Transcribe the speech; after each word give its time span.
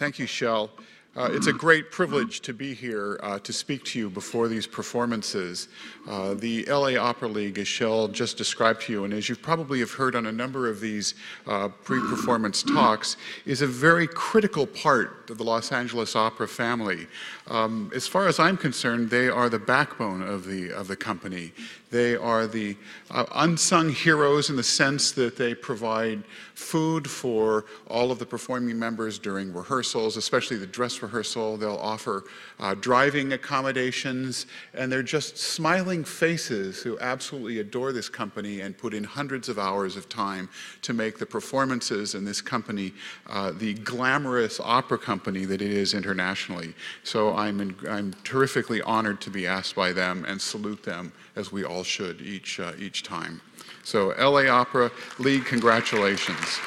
Thank 0.00 0.18
you, 0.18 0.24
Shell. 0.24 0.70
Uh, 1.14 1.28
it's 1.30 1.46
a 1.46 1.52
great 1.52 1.90
privilege 1.90 2.40
to 2.40 2.54
be 2.54 2.72
here 2.72 3.20
uh, 3.22 3.38
to 3.40 3.52
speak 3.52 3.84
to 3.84 3.98
you 3.98 4.08
before 4.08 4.48
these 4.48 4.66
performances. 4.66 5.68
Uh, 6.08 6.32
the 6.32 6.64
LA 6.64 6.96
Opera 6.96 7.28
League, 7.28 7.58
as 7.58 7.68
Shell 7.68 8.08
just 8.08 8.38
described 8.38 8.80
to 8.82 8.92
you, 8.94 9.04
and 9.04 9.12
as 9.12 9.28
you 9.28 9.36
probably 9.36 9.78
have 9.80 9.90
heard 9.90 10.16
on 10.16 10.24
a 10.24 10.32
number 10.32 10.70
of 10.70 10.80
these 10.80 11.16
uh, 11.46 11.68
pre-performance 11.68 12.62
talks, 12.62 13.18
is 13.44 13.60
a 13.60 13.66
very 13.66 14.06
critical 14.06 14.66
part 14.66 15.28
of 15.28 15.36
the 15.36 15.44
Los 15.44 15.70
Angeles 15.70 16.16
Opera 16.16 16.48
family. 16.48 17.06
Um, 17.48 17.92
as 17.94 18.06
far 18.06 18.26
as 18.26 18.38
I'm 18.38 18.56
concerned, 18.56 19.10
they 19.10 19.28
are 19.28 19.50
the 19.50 19.58
backbone 19.58 20.22
of 20.22 20.46
the, 20.46 20.72
of 20.72 20.88
the 20.88 20.96
company. 20.96 21.52
They 21.90 22.14
are 22.14 22.46
the 22.46 22.76
uh, 23.10 23.26
unsung 23.34 23.88
heroes 23.88 24.48
in 24.48 24.56
the 24.56 24.62
sense 24.62 25.10
that 25.12 25.36
they 25.36 25.54
provide 25.54 26.22
food 26.54 27.10
for 27.10 27.64
all 27.88 28.12
of 28.12 28.20
the 28.20 28.26
performing 28.26 28.78
members 28.78 29.18
during 29.18 29.52
rehearsals, 29.52 30.16
especially 30.16 30.56
the 30.56 30.66
dress 30.66 31.02
rehearsal. 31.02 31.56
They'll 31.56 31.76
offer 31.76 32.24
uh, 32.60 32.74
driving 32.74 33.32
accommodations, 33.32 34.46
and 34.72 34.90
they're 34.92 35.02
just 35.02 35.36
smiling 35.36 36.04
faces 36.04 36.80
who 36.80 36.96
absolutely 37.00 37.58
adore 37.58 37.92
this 37.92 38.08
company 38.08 38.60
and 38.60 38.78
put 38.78 38.94
in 38.94 39.02
hundreds 39.02 39.48
of 39.48 39.58
hours 39.58 39.96
of 39.96 40.08
time 40.08 40.48
to 40.82 40.92
make 40.92 41.18
the 41.18 41.26
performances 41.26 42.14
in 42.14 42.24
this 42.24 42.40
company 42.40 42.92
uh, 43.26 43.50
the 43.50 43.74
glamorous 43.74 44.60
opera 44.60 44.98
company 44.98 45.44
that 45.44 45.60
it 45.60 45.72
is 45.72 45.94
internationally. 45.94 46.72
So 47.02 47.34
I'm, 47.34 47.60
in, 47.60 47.74
I'm 47.88 48.14
terrifically 48.22 48.80
honored 48.82 49.20
to 49.22 49.30
be 49.30 49.48
asked 49.48 49.74
by 49.74 49.92
them 49.92 50.24
and 50.28 50.40
salute 50.40 50.84
them 50.84 51.12
as 51.36 51.52
we 51.52 51.64
all 51.64 51.82
should 51.82 52.20
each, 52.20 52.60
uh, 52.60 52.72
each 52.78 53.02
time. 53.02 53.40
So 53.82 54.14
LA 54.18 54.48
Opera 54.48 54.90
League, 55.18 55.44
congratulations. 55.44 56.60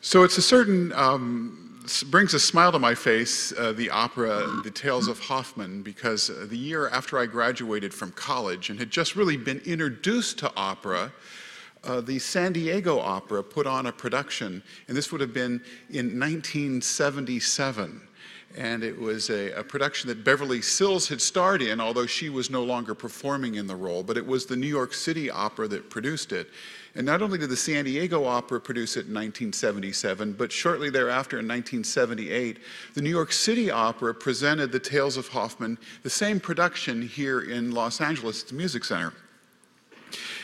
So 0.00 0.22
it's 0.22 0.38
a 0.38 0.42
certain, 0.42 0.92
um, 0.92 1.80
brings 2.06 2.34
a 2.34 2.40
smile 2.40 2.72
to 2.72 2.78
my 2.78 2.94
face, 2.94 3.52
uh, 3.58 3.72
the 3.72 3.90
opera, 3.90 4.60
The 4.62 4.70
Tales 4.70 5.08
of 5.08 5.18
Hoffmann, 5.18 5.82
because 5.82 6.30
uh, 6.30 6.46
the 6.48 6.56
year 6.56 6.88
after 6.88 7.18
I 7.18 7.26
graduated 7.26 7.92
from 7.92 8.12
college 8.12 8.70
and 8.70 8.78
had 8.78 8.90
just 8.90 9.16
really 9.16 9.36
been 9.36 9.60
introduced 9.64 10.38
to 10.38 10.52
opera, 10.56 11.12
uh, 11.84 12.00
the 12.00 12.18
San 12.18 12.52
Diego 12.52 12.98
Opera 12.98 13.42
put 13.42 13.66
on 13.66 13.86
a 13.86 13.92
production, 13.92 14.62
and 14.88 14.96
this 14.96 15.12
would 15.12 15.20
have 15.20 15.34
been 15.34 15.60
in 15.90 16.18
1977 16.18 18.00
and 18.56 18.84
it 18.84 18.98
was 18.98 19.30
a, 19.30 19.52
a, 19.52 19.64
production 19.64 20.08
that 20.08 20.22
Beverly 20.22 20.62
Sills 20.62 21.08
had 21.08 21.20
starred 21.20 21.60
in, 21.60 21.80
although 21.80 22.06
she 22.06 22.28
was 22.28 22.50
no 22.50 22.62
longer 22.62 22.94
performing 22.94 23.56
in 23.56 23.66
the 23.66 23.74
role, 23.74 24.02
but 24.02 24.16
it 24.16 24.26
was 24.26 24.46
the 24.46 24.56
New 24.56 24.68
York 24.68 24.94
City 24.94 25.30
Opera 25.30 25.66
that 25.68 25.90
produced 25.90 26.32
it. 26.32 26.48
And 26.94 27.04
not 27.04 27.22
only 27.22 27.38
did 27.38 27.50
the 27.50 27.56
San 27.56 27.84
Diego 27.84 28.24
Opera 28.24 28.60
produce 28.60 28.96
it 28.96 29.06
in 29.06 29.14
1977, 29.14 30.34
but 30.34 30.52
shortly 30.52 30.90
thereafter 30.90 31.40
in 31.40 31.48
1978, 31.48 32.58
the 32.94 33.02
New 33.02 33.10
York 33.10 33.32
City 33.32 33.70
Opera 33.70 34.14
presented 34.14 34.70
The 34.70 34.78
Tales 34.78 35.16
of 35.16 35.26
Hoffmann, 35.28 35.76
the 36.04 36.10
same 36.10 36.38
production 36.38 37.02
here 37.02 37.40
in 37.40 37.72
Los 37.72 38.00
Angeles 38.00 38.42
at 38.42 38.48
the 38.48 38.54
Music 38.54 38.84
Center. 38.84 39.12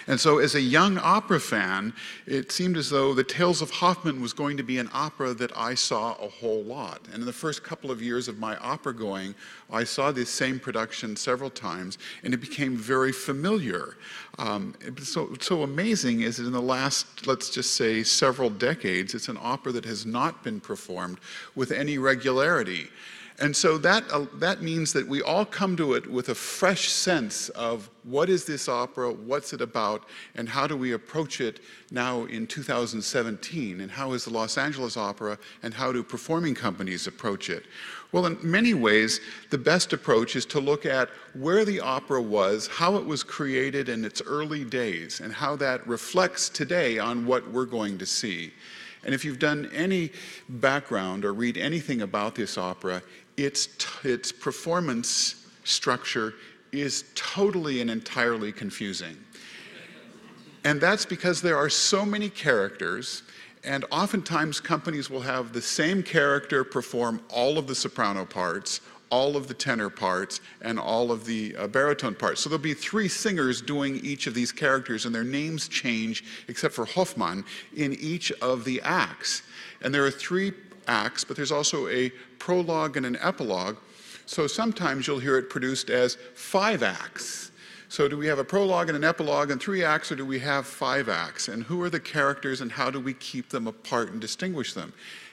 And 0.06 0.18
so, 0.18 0.38
as 0.38 0.54
a 0.54 0.60
young 0.60 0.98
opera 0.98 1.40
fan, 1.40 1.92
it 2.26 2.50
seemed 2.52 2.76
as 2.76 2.90
though 2.90 3.14
The 3.14 3.24
Tales 3.24 3.62
of 3.62 3.70
Hoffmann 3.70 4.20
was 4.20 4.32
going 4.32 4.56
to 4.56 4.62
be 4.62 4.78
an 4.78 4.88
opera 4.92 5.34
that 5.34 5.56
I 5.56 5.74
saw 5.74 6.14
a 6.14 6.28
whole 6.28 6.62
lot. 6.62 7.00
And 7.06 7.16
in 7.16 7.26
the 7.26 7.32
first 7.32 7.62
couple 7.62 7.90
of 7.90 8.00
years 8.00 8.28
of 8.28 8.38
my 8.38 8.56
opera 8.58 8.94
going, 8.94 9.34
I 9.70 9.84
saw 9.84 10.10
this 10.10 10.30
same 10.30 10.58
production 10.58 11.16
several 11.16 11.50
times, 11.50 11.98
and 12.24 12.34
it 12.34 12.38
became 12.38 12.76
very 12.76 13.12
familiar. 13.12 13.96
Um, 14.38 14.74
so, 15.02 15.34
so 15.40 15.62
amazing 15.62 16.22
is 16.22 16.38
that 16.38 16.46
in 16.46 16.52
the 16.52 16.62
last, 16.62 17.26
let's 17.26 17.50
just 17.50 17.76
say, 17.76 18.02
several 18.02 18.50
decades, 18.50 19.14
it's 19.14 19.28
an 19.28 19.38
opera 19.40 19.72
that 19.72 19.84
has 19.84 20.06
not 20.06 20.42
been 20.42 20.60
performed 20.60 21.18
with 21.54 21.70
any 21.72 21.98
regularity. 21.98 22.88
And 23.40 23.56
so 23.56 23.78
that, 23.78 24.04
uh, 24.12 24.26
that 24.34 24.60
means 24.60 24.92
that 24.92 25.08
we 25.08 25.22
all 25.22 25.46
come 25.46 25.74
to 25.78 25.94
it 25.94 26.06
with 26.06 26.28
a 26.28 26.34
fresh 26.34 26.90
sense 26.90 27.48
of 27.50 27.88
what 28.02 28.28
is 28.28 28.44
this 28.44 28.68
opera, 28.68 29.10
what's 29.10 29.54
it 29.54 29.62
about, 29.62 30.04
and 30.34 30.46
how 30.46 30.66
do 30.66 30.76
we 30.76 30.92
approach 30.92 31.40
it 31.40 31.60
now 31.90 32.24
in 32.26 32.46
2017, 32.46 33.80
and 33.80 33.90
how 33.90 34.12
is 34.12 34.26
the 34.26 34.30
Los 34.30 34.58
Angeles 34.58 34.98
Opera, 34.98 35.38
and 35.62 35.72
how 35.72 35.90
do 35.90 36.02
performing 36.02 36.54
companies 36.54 37.06
approach 37.06 37.48
it? 37.48 37.64
Well, 38.12 38.26
in 38.26 38.36
many 38.42 38.74
ways, 38.74 39.20
the 39.48 39.58
best 39.58 39.94
approach 39.94 40.36
is 40.36 40.44
to 40.46 40.60
look 40.60 40.84
at 40.84 41.08
where 41.32 41.64
the 41.64 41.80
opera 41.80 42.20
was, 42.20 42.66
how 42.66 42.96
it 42.96 43.06
was 43.06 43.22
created 43.22 43.88
in 43.88 44.04
its 44.04 44.20
early 44.20 44.64
days, 44.64 45.20
and 45.20 45.32
how 45.32 45.56
that 45.56 45.86
reflects 45.86 46.50
today 46.50 46.98
on 46.98 47.24
what 47.24 47.50
we're 47.50 47.64
going 47.64 47.96
to 47.98 48.06
see. 48.06 48.52
And 49.02 49.14
if 49.14 49.24
you've 49.24 49.38
done 49.38 49.70
any 49.72 50.10
background 50.48 51.24
or 51.24 51.32
read 51.32 51.56
anything 51.56 52.02
about 52.02 52.34
this 52.34 52.58
opera, 52.58 53.02
its, 53.44 53.68
its 54.04 54.32
performance 54.32 55.46
structure 55.64 56.34
is 56.72 57.04
totally 57.14 57.80
and 57.80 57.90
entirely 57.90 58.52
confusing. 58.52 59.16
And 60.64 60.80
that's 60.80 61.06
because 61.06 61.40
there 61.40 61.56
are 61.56 61.70
so 61.70 62.04
many 62.04 62.28
characters, 62.28 63.22
and 63.64 63.84
oftentimes 63.90 64.60
companies 64.60 65.08
will 65.08 65.22
have 65.22 65.52
the 65.52 65.62
same 65.62 66.02
character 66.02 66.64
perform 66.64 67.22
all 67.30 67.58
of 67.58 67.66
the 67.66 67.74
soprano 67.74 68.24
parts, 68.24 68.80
all 69.10 69.36
of 69.36 69.48
the 69.48 69.54
tenor 69.54 69.90
parts, 69.90 70.40
and 70.62 70.78
all 70.78 71.10
of 71.10 71.24
the 71.24 71.56
uh, 71.56 71.66
baritone 71.66 72.14
parts. 72.14 72.42
So 72.42 72.48
there'll 72.48 72.62
be 72.62 72.74
three 72.74 73.08
singers 73.08 73.60
doing 73.60 73.96
each 74.04 74.26
of 74.26 74.34
these 74.34 74.52
characters, 74.52 75.06
and 75.06 75.14
their 75.14 75.24
names 75.24 75.66
change, 75.66 76.24
except 76.46 76.74
for 76.74 76.84
Hoffmann, 76.84 77.44
in 77.74 77.94
each 77.94 78.30
of 78.40 78.64
the 78.64 78.80
acts. 78.82 79.42
And 79.82 79.92
there 79.92 80.04
are 80.04 80.10
three 80.10 80.52
acts, 80.86 81.24
but 81.24 81.36
there's 81.36 81.52
also 81.52 81.88
a 81.88 82.10
prologue 82.38 82.96
and 82.96 83.06
an 83.06 83.16
epilogue. 83.20 83.76
So 84.26 84.46
sometimes 84.46 85.06
you'll 85.06 85.18
hear 85.18 85.38
it 85.38 85.50
produced 85.50 85.90
as 85.90 86.16
five 86.34 86.82
acts. 86.82 87.50
So 87.88 88.06
do 88.06 88.16
we 88.16 88.28
have 88.28 88.38
a 88.38 88.44
prologue 88.44 88.88
and 88.88 88.96
an 88.96 89.02
epilogue 89.02 89.50
and 89.50 89.60
three 89.60 89.82
acts, 89.82 90.12
or 90.12 90.16
do 90.16 90.24
we 90.24 90.38
have 90.38 90.64
five 90.64 91.08
acts? 91.08 91.48
And 91.48 91.64
who 91.64 91.82
are 91.82 91.90
the 91.90 91.98
characters 91.98 92.60
and 92.60 92.70
how 92.70 92.90
do 92.90 93.00
we 93.00 93.14
keep 93.14 93.48
them 93.48 93.66
apart 93.66 94.12
and 94.12 94.20
distinguish 94.20 94.74
them? 94.74 94.92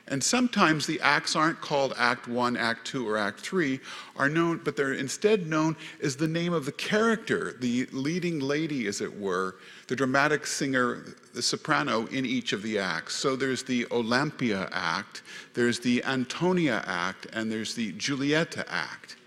And 0.09 0.23
sometimes 0.23 0.87
the 0.87 1.01
acts 1.01 1.35
aren't 1.35 1.59
called 1.59 1.93
Act 1.97 2.29
1, 2.29 2.55
Act 2.55 2.87
2, 2.87 3.07
or 3.07 3.17
Act 3.17 3.41
3, 3.41 3.79
are 4.15 4.29
known, 4.29 4.61
but 4.63 4.77
they're 4.77 4.93
instead 4.93 5.47
known 5.47 5.75
as 6.01 6.15
the 6.15 6.27
name 6.27 6.53
of 6.53 6.65
the 6.65 6.71
character, 6.71 7.55
the 7.59 7.87
leading 7.91 8.39
lady, 8.39 8.87
as 8.87 9.01
it 9.01 9.19
were, 9.19 9.55
the 9.87 9.95
dramatic 9.95 10.47
singer, 10.47 11.03
the 11.33 11.41
soprano 11.41 12.05
in 12.07 12.25
each 12.25 12.53
of 12.53 12.61
the 12.63 12.79
acts. 12.79 13.15
So 13.15 13.35
there's 13.35 13.63
the 13.63 13.85
Olympia 13.91 14.69
Act, 14.71 15.23
there's 15.53 15.79
the 15.79 16.01
Antonia 16.05 16.83
Act, 16.85 17.27
and 17.33 17.51
there's 17.51 17.75
the 17.75 17.91
Giulietta 17.93 18.65
Act. 18.71 19.17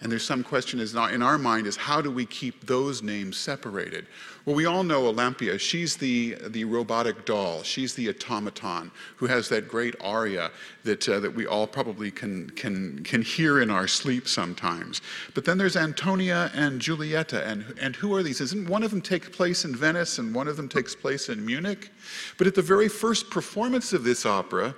And 0.00 0.12
there's 0.12 0.26
some 0.26 0.44
question 0.44 0.78
is 0.80 0.94
in 0.94 1.22
our 1.22 1.38
mind 1.38 1.66
is 1.66 1.76
how 1.76 2.02
do 2.02 2.10
we 2.10 2.26
keep 2.26 2.66
those 2.66 3.02
names 3.02 3.36
separated? 3.36 4.06
Well, 4.46 4.54
we 4.54 4.64
all 4.64 4.84
know 4.84 5.08
Olympia. 5.08 5.58
She's 5.58 5.96
the, 5.96 6.36
the 6.46 6.64
robotic 6.64 7.24
doll. 7.26 7.64
She's 7.64 7.96
the 7.96 8.08
automaton 8.08 8.92
who 9.16 9.26
has 9.26 9.48
that 9.48 9.66
great 9.66 9.96
aria 10.00 10.52
that, 10.84 11.08
uh, 11.08 11.18
that 11.18 11.34
we 11.34 11.48
all 11.48 11.66
probably 11.66 12.12
can, 12.12 12.50
can, 12.50 13.02
can 13.02 13.22
hear 13.22 13.60
in 13.60 13.72
our 13.72 13.88
sleep 13.88 14.28
sometimes. 14.28 15.00
But 15.34 15.46
then 15.46 15.58
there's 15.58 15.76
Antonia 15.76 16.52
and 16.54 16.80
Giulietta. 16.80 17.44
And, 17.44 17.74
and 17.80 17.96
who 17.96 18.14
are 18.14 18.22
these? 18.22 18.40
Isn't 18.40 18.68
one 18.68 18.84
of 18.84 18.92
them 18.92 19.02
take 19.02 19.32
place 19.32 19.64
in 19.64 19.74
Venice 19.74 20.20
and 20.20 20.32
one 20.32 20.46
of 20.46 20.56
them 20.56 20.68
takes 20.68 20.94
place 20.94 21.28
in 21.28 21.44
Munich? 21.44 21.90
But 22.38 22.46
at 22.46 22.54
the 22.54 22.62
very 22.62 22.88
first 22.88 23.30
performance 23.30 23.92
of 23.92 24.04
this 24.04 24.24
opera, 24.24 24.76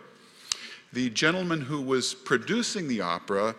the 0.95 1.11
gentleman 1.11 1.61
who 1.61 1.83
was 1.83 2.15
producing 2.15 2.89
the 2.89 3.03
opera, 3.03 3.55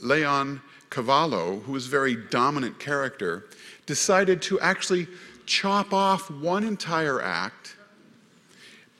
Leon 0.00 0.60
Cavallo, 0.90 1.60
who 1.60 1.70
was 1.70 1.86
a 1.86 1.90
very 1.90 2.16
dominant 2.16 2.80
character, 2.80 3.46
decided 3.86 4.42
to 4.42 4.58
actually 4.58 5.06
chop 5.46 5.92
off 5.92 6.30
one 6.30 6.64
entire 6.64 7.22
act, 7.22 7.76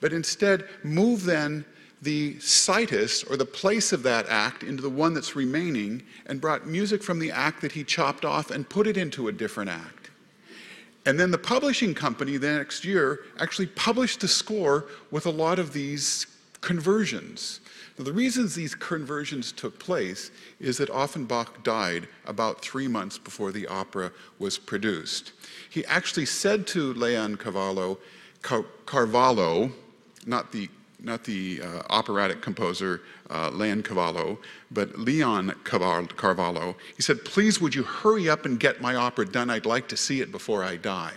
but 0.00 0.12
instead 0.12 0.68
move 0.82 1.24
then 1.24 1.64
the 2.02 2.38
situs 2.38 3.24
or 3.24 3.36
the 3.36 3.46
place 3.46 3.92
of 3.92 4.02
that 4.02 4.26
act 4.28 4.62
into 4.62 4.82
the 4.82 4.90
one 4.90 5.14
that's 5.14 5.34
remaining 5.34 6.02
and 6.26 6.40
brought 6.40 6.66
music 6.66 7.02
from 7.02 7.18
the 7.18 7.30
act 7.30 7.62
that 7.62 7.72
he 7.72 7.82
chopped 7.82 8.24
off 8.24 8.50
and 8.50 8.68
put 8.68 8.86
it 8.86 8.96
into 8.96 9.28
a 9.28 9.32
different 9.32 9.70
act. 9.70 10.10
And 11.06 11.18
then 11.18 11.30
the 11.30 11.38
publishing 11.38 11.94
company 11.94 12.36
the 12.36 12.52
next 12.52 12.84
year 12.84 13.20
actually 13.38 13.66
published 13.68 14.20
the 14.20 14.28
score 14.28 14.86
with 15.10 15.26
a 15.26 15.30
lot 15.30 15.58
of 15.58 15.72
these 15.72 16.26
conversions. 16.64 17.60
Now, 17.98 18.04
the 18.04 18.12
reasons 18.12 18.54
these 18.54 18.74
conversions 18.74 19.52
took 19.52 19.78
place 19.78 20.30
is 20.58 20.78
that 20.78 20.88
Offenbach 20.88 21.62
died 21.62 22.08
about 22.26 22.62
three 22.62 22.88
months 22.88 23.18
before 23.18 23.52
the 23.52 23.66
opera 23.66 24.10
was 24.38 24.58
produced. 24.58 25.32
He 25.68 25.84
actually 25.84 26.24
said 26.24 26.66
to 26.68 26.94
Leon 26.94 27.36
Cavallo, 27.36 27.98
Car- 28.42 28.64
Carvalho, 28.86 29.70
not 30.26 30.50
the 30.50 30.68
not 31.00 31.22
the 31.24 31.60
uh, 31.62 31.82
operatic 31.90 32.40
composer 32.40 33.02
uh, 33.28 33.50
Leoncavallo, 33.50 34.38
but 34.70 34.98
Leon 34.98 35.52
Carvalho. 35.64 36.74
He 36.96 37.02
said, 37.02 37.22
Please, 37.26 37.60
would 37.60 37.74
you 37.74 37.82
hurry 37.82 38.30
up 38.30 38.46
and 38.46 38.58
get 38.58 38.80
my 38.80 38.94
opera 38.94 39.26
done? 39.26 39.50
I'd 39.50 39.66
like 39.66 39.86
to 39.88 39.98
see 39.98 40.22
it 40.22 40.32
before 40.32 40.64
I 40.64 40.76
die. 40.76 41.12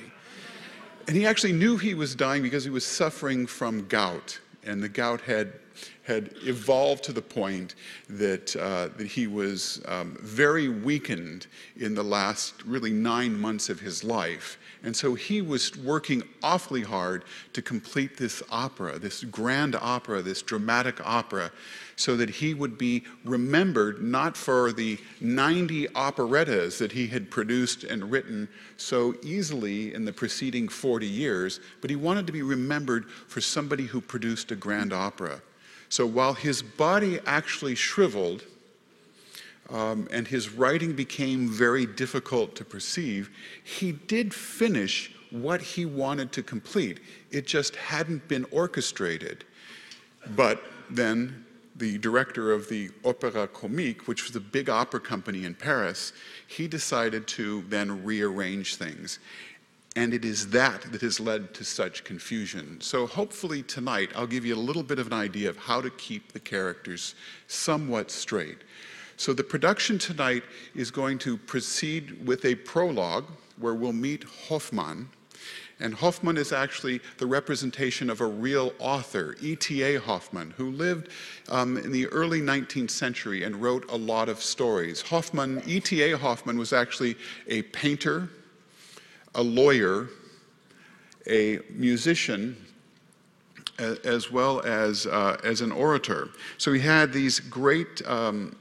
And 1.07 1.15
he 1.15 1.25
actually 1.25 1.53
knew 1.53 1.77
he 1.77 1.94
was 1.94 2.15
dying 2.15 2.44
because 2.44 2.65
he 2.65 2.69
was 2.69 2.85
suffering 2.85 3.47
from 3.47 3.88
gout 3.88 4.41
and 4.68 4.84
the 4.84 4.90
gout 4.90 5.22
had 5.22 5.54
had 6.04 6.31
evolved 6.44 7.04
to 7.04 7.12
the 7.12 7.22
point 7.22 7.75
that, 8.10 8.56
uh, 8.56 8.88
that 8.98 9.08
he 9.08 9.28
was 9.28 9.81
um, 9.88 10.18
very 10.22 10.69
weakened 10.69 11.48
in 11.75 11.94
the 11.94 12.04
last 12.04 12.64
really 12.66 12.92
nine 12.92 13.38
months 13.38 13.69
of 13.69 13.80
his 13.80 14.04
life. 14.04 14.58
And 14.84 14.96
so 14.96 15.16
he 15.16 15.42
was 15.42 15.78
working 15.78 16.24
awfully 16.42 16.81
hard 16.81 17.25
to 17.54 17.62
complete 17.62 18.16
this 18.16 18.42
opera, 18.50 18.98
this 19.00 19.24
grand 19.25 19.75
opera, 19.75 20.22
this 20.22 20.42
dramatic 20.42 21.06
opera, 21.06 21.52
so 21.97 22.15
that 22.15 22.29
he 22.29 22.53
would 22.53 22.77
be 22.77 23.03
remembered 23.25 24.01
not 24.01 24.38
for 24.38 24.71
the 24.71 24.97
90 25.19 25.88
operettas 25.89 26.77
that 26.77 26.91
he 26.91 27.07
had 27.07 27.29
produced 27.29 27.83
and 27.83 28.11
written 28.11 28.47
so 28.77 29.15
easily 29.23 29.94
in 29.95 30.05
the 30.05 30.13
preceding 30.13 30.69
40 30.69 31.07
years, 31.07 31.59
but 31.81 31.89
he 31.89 31.95
wanted 31.95 32.27
to 32.27 32.31
be 32.31 32.44
remembered 32.44 33.09
for 33.09 33.41
somebody 33.41 33.85
who 33.85 33.99
produced 33.99 34.51
a 34.51 34.55
grand 34.55 34.94
opera. 34.94 35.41
So 35.89 36.05
while 36.05 36.35
his 36.35 36.61
body 36.61 37.19
actually 37.25 37.73
shriveled 37.73 38.44
um, 39.69 40.07
and 40.11 40.27
his 40.27 40.49
writing 40.49 40.94
became 40.94 41.49
very 41.49 41.88
difficult 41.88 42.55
to 42.57 42.63
perceive, 42.63 43.31
he 43.63 43.91
did 43.91 44.33
finish 44.33 45.11
what 45.31 45.61
he 45.61 45.85
wanted 45.85 46.31
to 46.33 46.44
complete. 46.44 46.99
It 47.31 47.47
just 47.47 47.75
hadn't 47.75 48.27
been 48.27 48.45
orchestrated. 48.51 49.45
But 50.35 50.61
then 50.91 51.45
the 51.77 51.97
director 52.00 52.51
of 52.51 52.69
the 52.69 52.89
Opéra 53.03 53.47
Comique, 53.47 54.07
which 54.07 54.25
was 54.25 54.35
a 54.35 54.39
big 54.39 54.69
opera 54.69 55.00
company 55.00 55.45
in 55.45 55.53
Paris, 55.53 56.13
he 56.47 56.68
decided 56.68 57.27
to 57.27 57.63
then 57.69 58.03
rearrange 58.03 58.75
things. 58.75 59.19
And 59.95 60.13
it 60.13 60.25
is 60.25 60.50
that 60.50 60.83
that 60.91 61.01
has 61.01 61.19
led 61.19 61.53
to 61.56 61.63
such 61.63 62.03
confusion. 62.03 62.79
So 62.81 63.07
hopefully 63.07 63.63
tonight 63.63 64.12
I'll 64.15 64.27
give 64.27 64.45
you 64.45 64.56
a 64.56 64.68
little 64.69 64.83
bit 64.83 65.00
of 65.00 65.07
an 65.07 65.13
idea 65.13 65.50
of 65.50 65.57
how 65.57 65.81
to 65.81 65.89
keep 65.91 66.33
the 66.33 66.39
characters 66.39 67.15
somewhat 67.47 68.12
straight. 68.12 68.59
So 69.18 69.33
the 69.33 69.44
production 69.44 69.97
tonight 69.97 70.44
is 70.75 70.91
going 70.91 71.18
to 71.19 71.38
proceed 71.38 72.25
with 72.27 72.45
a 72.45 72.53
prologue 72.53 73.25
where 73.57 73.73
we'll 73.73 73.94
meet 73.94 74.23
Hoffmann. 74.47 75.09
And 75.79 75.94
Hoffmann 75.94 76.38
is 76.38 76.51
actually 76.51 77.01
the 77.18 77.27
representation 77.27 78.09
of 78.09 78.21
a 78.21 78.25
real 78.25 78.74
author, 78.79 79.35
E.T.A. 79.41 80.00
Hoffmann, 80.00 80.51
who 80.57 80.71
lived 80.71 81.09
um, 81.50 81.77
in 81.77 81.91
the 81.91 82.07
early 82.07 82.41
19th 82.41 82.89
century 82.89 83.44
and 83.44 83.56
wrote 83.62 83.89
a 83.91 83.95
lot 83.95 84.27
of 84.27 84.41
stories. 84.41 85.01
Hoffmann, 85.01 85.62
E.T.A. 85.68 86.18
Hoffmann 86.18 86.57
was 86.57 86.74
actually 86.74 87.15
a 87.47 87.62
painter, 87.63 88.29
a 89.35 89.44
lawyer, 89.44 90.09
a 91.29 91.59
musician, 91.69 92.57
as 93.77 94.31
well 94.31 94.62
as, 94.62 95.06
uh, 95.06 95.38
as 95.44 95.62
an 95.62 95.71
orator. 95.71 96.30
So 96.57 96.73
he 96.73 96.80
had 96.80 97.13
these 97.13 97.39
great, 97.39 98.01
um, 98.07 98.56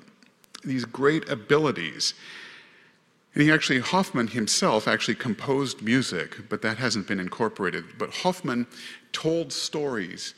these 0.64 0.84
great 0.84 1.28
abilities. 1.30 2.12
And 3.36 3.42
he 3.42 3.52
actually, 3.52 3.80
Hoffmann 3.80 4.28
himself 4.28 4.88
actually 4.88 5.16
composed 5.16 5.82
music, 5.82 6.48
but 6.48 6.62
that 6.62 6.78
hasn't 6.78 7.06
been 7.06 7.20
incorporated. 7.20 7.84
But 7.98 8.08
Hoffmann 8.08 8.66
told 9.12 9.52
stories, 9.52 10.32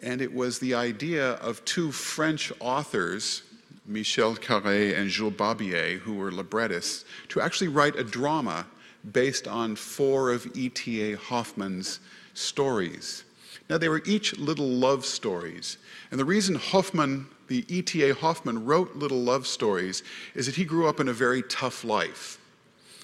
and 0.00 0.22
it 0.22 0.32
was 0.32 0.60
the 0.60 0.72
idea 0.72 1.32
of 1.32 1.64
two 1.64 1.90
French 1.90 2.52
authors, 2.60 3.42
Michel 3.84 4.36
Carré 4.36 4.96
and 4.96 5.10
Jules 5.10 5.34
Barbier, 5.34 5.98
who 5.98 6.14
were 6.14 6.30
librettists, 6.30 7.04
to 7.30 7.40
actually 7.40 7.66
write 7.66 7.96
a 7.96 8.04
drama 8.04 8.64
based 9.10 9.48
on 9.48 9.74
four 9.74 10.30
of 10.30 10.46
E.T.A. 10.56 11.16
Hoffmann's 11.16 11.98
stories. 12.34 13.24
Now, 13.68 13.76
they 13.76 13.88
were 13.88 14.02
each 14.06 14.38
little 14.38 14.68
love 14.68 15.04
stories. 15.04 15.78
And 16.12 16.20
the 16.20 16.24
reason 16.24 16.54
Hoffmann, 16.54 17.26
the 17.48 17.64
E.T.A. 17.68 18.14
Hoffmann, 18.14 18.64
wrote 18.64 18.96
little 18.96 19.22
love 19.22 19.46
stories 19.46 20.02
is 20.34 20.46
that 20.46 20.56
he 20.56 20.64
grew 20.64 20.88
up 20.88 21.00
in 21.00 21.08
a 21.08 21.12
very 21.12 21.42
tough 21.42 21.84
life. 21.84 22.38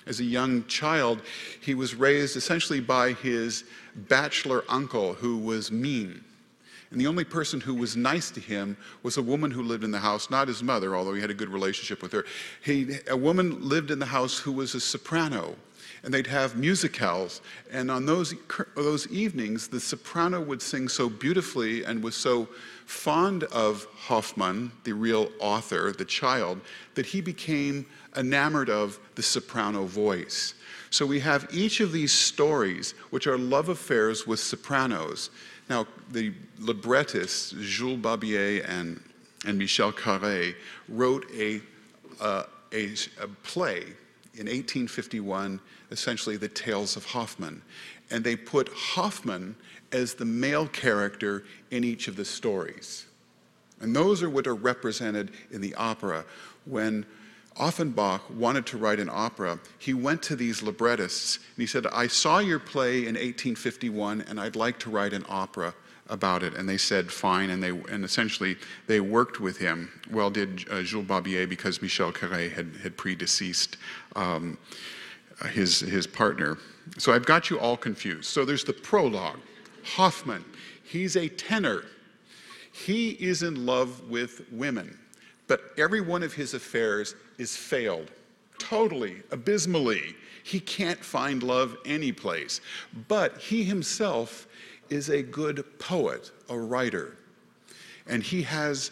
As 0.07 0.19
a 0.21 0.25
young 0.25 0.65
child, 0.67 1.23
he 1.61 1.75
was 1.75 1.95
raised 1.95 2.37
essentially 2.37 2.81
by 2.81 3.13
his 3.13 3.65
bachelor 3.95 4.65
uncle 4.69 5.15
who 5.15 5.39
was 5.39 5.71
mean. 5.71 6.25
And 6.93 7.01
the 7.01 7.07
only 7.07 7.25
person 7.25 7.61
who 7.61 7.75
was 7.75 7.97
nice 7.97 8.31
to 8.33 8.41
him 8.41 8.77
was 9.03 9.17
a 9.17 9.23
woman 9.23 9.51
who 9.51 9.63
lived 9.63 9.83
in 9.83 9.91
the 9.91 9.99
house, 9.99 10.31
not 10.31 10.47
his 10.47 10.63
mother, 10.63 10.95
although 10.95 11.15
he 11.15 11.23
had 11.23 11.31
a 11.31 11.35
good 11.35 11.49
relationship 11.49 12.03
with 12.03 12.13
her. 12.13 12.25
He, 12.63 12.99
a 13.09 13.17
woman 13.17 13.67
lived 13.67 13.91
in 13.91 13.99
the 13.99 14.07
house 14.07 14.39
who 14.39 14.53
was 14.53 14.75
a 14.75 14.81
soprano 14.81 15.57
and 16.05 16.13
they'd 16.13 16.27
have 16.27 16.57
musicals. 16.57 17.41
And 17.71 17.91
on 17.91 18.07
those, 18.07 18.35
those 18.75 19.07
evenings, 19.09 19.69
the 19.69 19.81
soprano 19.81 20.41
would 20.41 20.61
sing 20.61 20.89
so 20.89 21.09
beautifully 21.09 21.85
and 21.85 22.03
was 22.03 22.17
so 22.17 22.49
fond 22.87 23.45
of 23.45 23.87
Hoffmann, 23.95 24.73
the 24.85 24.93
real 24.93 25.31
author, 25.39 25.93
the 25.93 26.05
child, 26.05 26.61
that 26.95 27.07
he 27.07 27.21
became 27.21 27.87
enamored 28.17 28.69
of 28.69 28.99
the 29.15 29.23
soprano 29.23 29.85
voice. 29.85 30.55
So 30.91 31.07
we 31.07 31.21
have 31.21 31.49
each 31.53 31.81
of 31.81 31.93
these 31.93 32.13
stories, 32.13 32.93
which 33.11 33.27
are 33.27 33.39
love 33.39 33.69
affairs 33.71 34.27
with 34.27 34.41
sopranos. 34.41 35.31
Now, 35.69 35.87
the 36.11 36.33
librettists, 36.59 37.55
Jules 37.61 38.01
Barbier 38.01 38.63
and, 38.65 39.01
and 39.47 39.59
Michel 39.59 39.93
Carré, 39.93 40.55
wrote 40.89 41.27
a, 41.35 41.61
uh, 42.21 42.45
a, 42.73 42.93
a 43.21 43.29
play 43.43 43.83
in 44.35 44.47
1851 44.47 45.61
essentially 45.91 46.37
the 46.37 46.49
Tales 46.49 46.97
of 46.97 47.05
Hoffmann. 47.05 47.63
And 48.11 48.25
they 48.25 48.35
put 48.35 48.69
Hoffmann 48.75 49.55
as 49.93 50.15
the 50.15 50.25
male 50.25 50.67
character 50.69 51.45
in 51.71 51.85
each 51.85 52.09
of 52.09 52.17
the 52.17 52.25
stories. 52.25 53.07
And 53.81 53.95
those 53.95 54.23
are 54.23 54.31
what 54.31 54.47
are 54.47 54.55
represented 54.55 55.33
in 55.51 55.61
the 55.61 55.75
opera. 55.75 56.25
When 56.65 57.05
Offenbach 57.59 58.23
wanted 58.31 58.67
to 58.67 58.79
write 58.79 58.99
an 58.99 59.11
opera, 59.11 59.59
he 59.79 59.95
went 59.95 60.23
to 60.25 60.37
these 60.37 60.63
librettists 60.63 61.37
and 61.37 61.63
he 61.63 61.67
said, 61.67 61.87
I 61.89 62.07
saw 62.07 62.39
your 62.39 62.59
play 62.59 63.01
in 63.01 63.15
1851 63.15 64.25
and 64.29 64.41
I'd 64.41 64.57
like 64.57 64.79
to 64.81 64.91
write 64.91 65.13
an 65.13 65.25
opera 65.29 65.75
about 66.09 66.43
it. 66.43 66.55
And 66.55 66.69
they 66.69 66.79
said, 66.79 67.11
fine. 67.11 67.51
And, 67.51 67.63
they, 67.63 67.71
and 67.71 68.05
essentially, 68.05 68.57
they 68.87 69.01
worked 69.01 69.41
with 69.41 69.59
him. 69.59 69.91
Well, 70.11 70.31
did 70.31 70.67
uh, 70.71 70.83
Jules 70.83 71.07
Barbier 71.07 71.47
because 71.47 71.81
Michel 71.81 72.13
Carré 72.13 72.53
had, 72.53 72.77
had 72.83 72.97
predeceased. 72.97 73.77
Um, 74.17 74.59
his, 75.49 75.81
his 75.81 76.07
partner. 76.07 76.59
So 76.99 77.13
I've 77.13 77.27
got 77.27 77.51
you 77.51 77.59
all 77.59 77.77
confused. 77.77 78.27
So 78.27 78.45
there's 78.45 78.65
the 78.65 78.73
prologue. 78.73 79.41
Hoffmann, 79.85 80.45
he's 80.85 81.17
a 81.17 81.29
tenor. 81.29 81.85
He 82.73 83.11
is 83.11 83.43
in 83.43 83.67
love 83.67 84.09
with 84.09 84.43
women, 84.51 84.99
but 85.47 85.73
every 85.77 86.01
one 86.01 86.23
of 86.23 86.33
his 86.33 86.55
affairs 86.55 87.15
is 87.43 87.57
failed, 87.57 88.11
totally, 88.59 89.17
abysmally. 89.31 90.17
He 90.45 90.61
can't 90.61 90.99
find 90.99 91.43
love 91.43 91.77
anyplace. 91.85 92.61
But 93.09 93.39
he 93.39 93.65
himself 93.65 94.47
is 94.89 95.11
a 95.11 95.23
good 95.23 95.65
poet, 95.79 96.31
a 96.49 96.57
writer. 96.57 97.17
And 98.07 98.23
he 98.23 98.43
has 98.43 98.91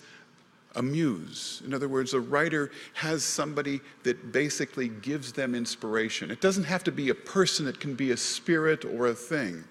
a 0.76 0.82
muse. 0.82 1.62
In 1.66 1.74
other 1.74 1.88
words, 1.88 2.14
a 2.14 2.20
writer 2.20 2.70
has 2.94 3.24
somebody 3.24 3.80
that 4.04 4.32
basically 4.32 4.88
gives 4.88 5.32
them 5.32 5.54
inspiration. 5.54 6.30
It 6.30 6.40
doesn't 6.40 6.64
have 6.64 6.84
to 6.84 6.92
be 6.92 7.08
a 7.08 7.14
person, 7.14 7.66
it 7.66 7.80
can 7.80 7.94
be 7.94 8.12
a 8.12 8.16
spirit 8.16 8.84
or 8.84 9.08
a 9.08 9.14
thing. 9.14 9.64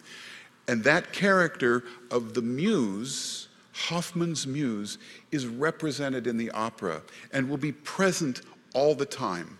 And 0.67 0.83
that 0.83 1.13
character 1.13 1.83
of 2.12 2.33
the 2.33 2.41
muse, 2.41 3.48
Hoffmann's 3.74 4.45
muse, 4.45 4.98
is 5.31 5.48
represented 5.48 6.27
in 6.27 6.38
the 6.38 6.51
opera 6.51 7.01
and 7.31 7.50
will 7.50 7.57
be 7.57 7.71
present 7.71 8.41
all 8.73 8.95
the 8.95 9.05
time. 9.05 9.57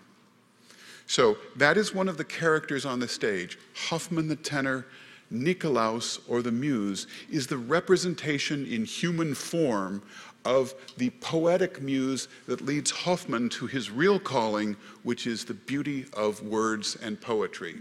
So 1.08 1.38
that 1.56 1.78
is 1.78 1.94
one 1.94 2.08
of 2.08 2.18
the 2.18 2.24
characters 2.24 2.86
on 2.86 3.00
the 3.00 3.08
stage. 3.08 3.58
Hoffmann 3.74 4.28
the 4.28 4.36
tenor, 4.36 4.86
Nikolaus, 5.32 6.20
or 6.28 6.42
the 6.42 6.52
muse, 6.52 7.08
is 7.32 7.48
the 7.48 7.58
representation 7.58 8.66
in 8.68 8.86
human 8.86 9.34
form 9.34 10.04
of 10.46 10.74
the 10.98 11.10
poetic 11.22 11.82
muse 11.82 12.28
that 12.48 12.62
leads 12.62 12.92
Hoffmann 12.92 13.50
to 13.50 13.68
his 13.68 13.92
real 13.92 14.20
calling, 14.20 14.76
which 15.04 15.28
is 15.28 15.44
the 15.44 15.54
beauty 15.54 16.06
of 16.14 16.42
words 16.44 16.96
and 17.02 17.20
poetry. 17.20 17.76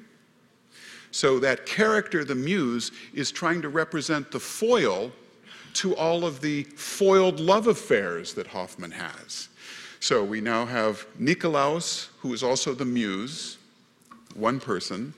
So 1.11 1.39
that 1.39 1.67
character, 1.67 2.25
the 2.25 2.35
muse, 2.35 2.93
is 3.15 3.31
trying 3.31 3.63
to 3.63 3.69
represent 3.69 4.31
the 4.31 4.41
foil 4.41 5.13
to 5.75 5.95
all 5.97 6.25
of 6.25 6.41
the 6.41 6.65
foiled 6.65 7.41
love 7.41 7.67
affairs 7.67 8.35
that 8.35 8.47
Hoffmann 8.47 8.91
has. 8.91 9.49
So 10.01 10.25
we 10.25 10.41
now 10.41 10.65
have 10.65 11.07
Nikolaus, 11.19 12.09
who 12.21 12.33
is 12.33 12.43
also 12.43 12.75
the 12.75 12.85
muse, 12.85 13.59
one 14.35 14.61
person 14.61 15.13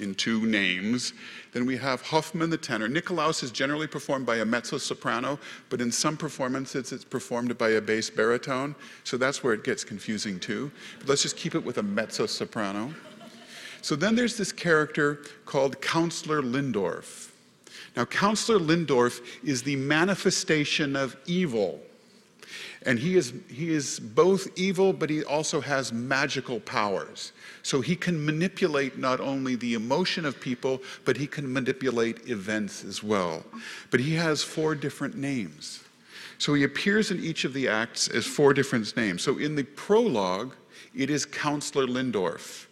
in 0.00 0.14
two 0.14 0.46
names, 0.46 1.12
then 1.52 1.66
we 1.66 1.76
have 1.76 2.00
Hoffmann 2.00 2.48
the 2.48 2.56
tenor. 2.56 2.88
Nikolaus 2.88 3.42
is 3.42 3.50
generally 3.50 3.86
performed 3.86 4.24
by 4.24 4.36
a 4.36 4.44
mezzo 4.44 4.78
soprano, 4.78 5.38
but 5.68 5.80
in 5.80 5.92
some 5.92 6.16
performances 6.16 6.92
it's 6.92 7.04
performed 7.04 7.58
by 7.58 7.70
a 7.70 7.80
bass 7.80 8.08
baritone. 8.08 8.74
So 9.04 9.18
that's 9.18 9.44
where 9.44 9.52
it 9.52 9.64
gets 9.64 9.84
confusing 9.84 10.40
too. 10.40 10.70
But 11.00 11.10
let's 11.10 11.22
just 11.22 11.36
keep 11.36 11.54
it 11.54 11.62
with 11.62 11.78
a 11.78 11.82
mezzo 11.82 12.26
soprano. 12.26 12.94
So 13.82 13.96
then 13.96 14.14
there's 14.14 14.36
this 14.36 14.52
character 14.52 15.22
called 15.44 15.82
Counselor 15.82 16.40
Lindorf. 16.40 17.30
Now, 17.96 18.06
Counselor 18.06 18.58
Lindorf 18.58 19.20
is 19.44 19.62
the 19.62 19.76
manifestation 19.76 20.96
of 20.96 21.16
evil. 21.26 21.80
And 22.84 22.98
he 22.98 23.16
is, 23.16 23.32
he 23.48 23.72
is 23.72 24.00
both 24.00 24.48
evil, 24.56 24.92
but 24.92 25.10
he 25.10 25.24
also 25.24 25.60
has 25.60 25.92
magical 25.92 26.60
powers. 26.60 27.32
So 27.62 27.80
he 27.80 27.96
can 27.96 28.24
manipulate 28.24 28.98
not 28.98 29.20
only 29.20 29.54
the 29.54 29.74
emotion 29.74 30.24
of 30.24 30.40
people, 30.40 30.82
but 31.04 31.16
he 31.16 31.26
can 31.26 31.52
manipulate 31.52 32.28
events 32.28 32.84
as 32.84 33.02
well. 33.02 33.44
But 33.90 34.00
he 34.00 34.14
has 34.14 34.42
four 34.42 34.74
different 34.74 35.16
names. 35.16 35.82
So 36.38 36.54
he 36.54 36.64
appears 36.64 37.10
in 37.10 37.22
each 37.22 37.44
of 37.44 37.52
the 37.52 37.68
acts 37.68 38.08
as 38.08 38.26
four 38.26 38.52
different 38.52 38.96
names. 38.96 39.22
So 39.22 39.38
in 39.38 39.54
the 39.54 39.62
prologue, 39.62 40.54
it 40.94 41.08
is 41.08 41.24
Counselor 41.24 41.86
Lindorf. 41.86 42.66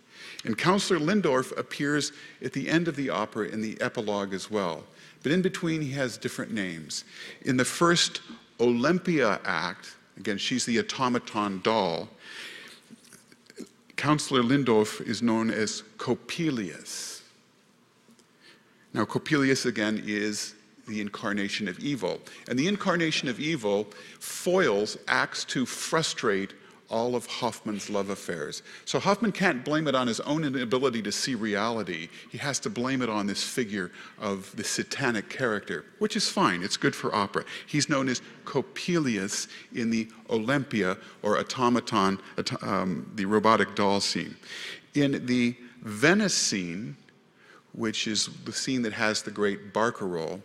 And 0.45 0.57
Counselor 0.57 0.99
Lindorf 0.99 1.57
appears 1.57 2.13
at 2.43 2.53
the 2.53 2.69
end 2.69 2.89
of 2.89 2.97
the 2.97 3.11
opera 3.11 3.47
in 3.49 3.61
the 3.61 3.81
epilogue 3.81 4.35
as 4.35 4.51
well. 4.51 4.85
But 5.23 5.33
in 5.33 5.43
between, 5.43 5.83
he 5.83 5.93
has 5.93 6.17
different 6.17 6.51
names. 6.51 7.05
In 7.43 7.57
the 7.57 7.65
first 7.65 8.23
Olympia 8.61 9.41
act, 9.45 9.97
again, 10.17 10.39
she's 10.39 10.65
the 10.67 10.79
automaton 10.79 11.61
doll, 11.63 12.09
Counselor 13.97 14.43
Lindorf 14.43 15.01
is 15.07 15.21
known 15.21 15.51
as 15.51 15.83
Coppelius. 15.99 17.21
Now, 18.95 19.05
Coppelius 19.05 19.67
again 19.67 20.03
is 20.07 20.55
the 20.89 21.01
incarnation 21.01 21.69
of 21.69 21.79
evil. 21.79 22.21
And 22.49 22.59
the 22.59 22.67
incarnation 22.67 23.29
of 23.29 23.39
evil 23.39 23.89
foils 24.19 24.97
acts 25.07 25.45
to 25.47 25.67
frustrate 25.67 26.55
all 26.91 27.15
of 27.15 27.27
Hoffmann's 27.27 27.89
love 27.89 28.11
affairs. 28.11 28.63
So 28.85 28.99
Hoffmann 28.99 29.33
can't 29.33 29.65
blame 29.65 29.87
it 29.87 29.95
on 29.95 30.07
his 30.07 30.21
own 30.21 30.45
inability 30.45 31.01
to 31.03 31.13
see 31.13 31.35
reality. 31.35 32.09
He 32.31 32.39
has 32.39 32.59
to 32.61 32.71
blame 32.71 33.01
it 33.01 33.09
on 33.09 33.27
this 33.27 33.43
figure 33.43 33.93
of 34.19 34.55
the 34.57 34.65
satanic 34.65 35.31
character, 35.31 35.85
which 36.01 36.17
is 36.17 36.29
fine. 36.29 36.63
It's 36.63 36.77
good 36.77 36.95
for 36.95 37.15
opera. 37.15 37.45
He's 37.67 37.89
known 37.89 38.09
as 38.09 38.21
Coppelius 38.45 39.49
in 39.73 39.91
the 39.91 40.09
Olympia 40.29 40.99
or 41.23 41.39
automaton, 41.39 42.19
um, 42.63 43.11
the 43.15 43.25
robotic 43.25 43.75
doll 43.77 44.01
scene. 44.01 44.37
In 44.95 45.25
the 45.27 45.57
Venice 45.83 46.35
scene, 46.35 46.97
which 47.73 48.07
is 48.07 48.29
the 48.45 48.53
scene 48.53 48.83
that 48.83 48.93
has 48.93 49.23
the 49.23 49.31
great 49.31 49.73
Barcarolle, 49.73 50.43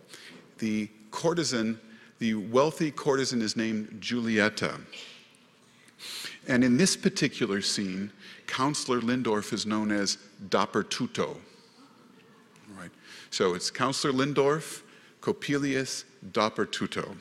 the 0.60 0.90
courtesan, 1.12 1.80
the 2.20 2.36
wealthy 2.36 2.92
courtesan 2.92 3.42
is 3.42 3.58
named 3.58 3.98
Giulietta. 4.00 4.80
And 6.48 6.64
in 6.64 6.78
this 6.78 6.96
particular 6.96 7.62
scene, 7.62 8.12
Counselor 8.48 9.02
Lindorf 9.02 9.52
is 9.54 9.66
known 9.66 9.92
as 9.92 10.18
Dappertutto. 10.50 11.38
Right? 12.78 12.92
So 13.30 13.54
it's 13.54 13.72
Counselor 13.72 14.14
Lindorf, 14.14 14.82
Coppelius, 15.22 16.04
Dappertutto. 16.32 17.16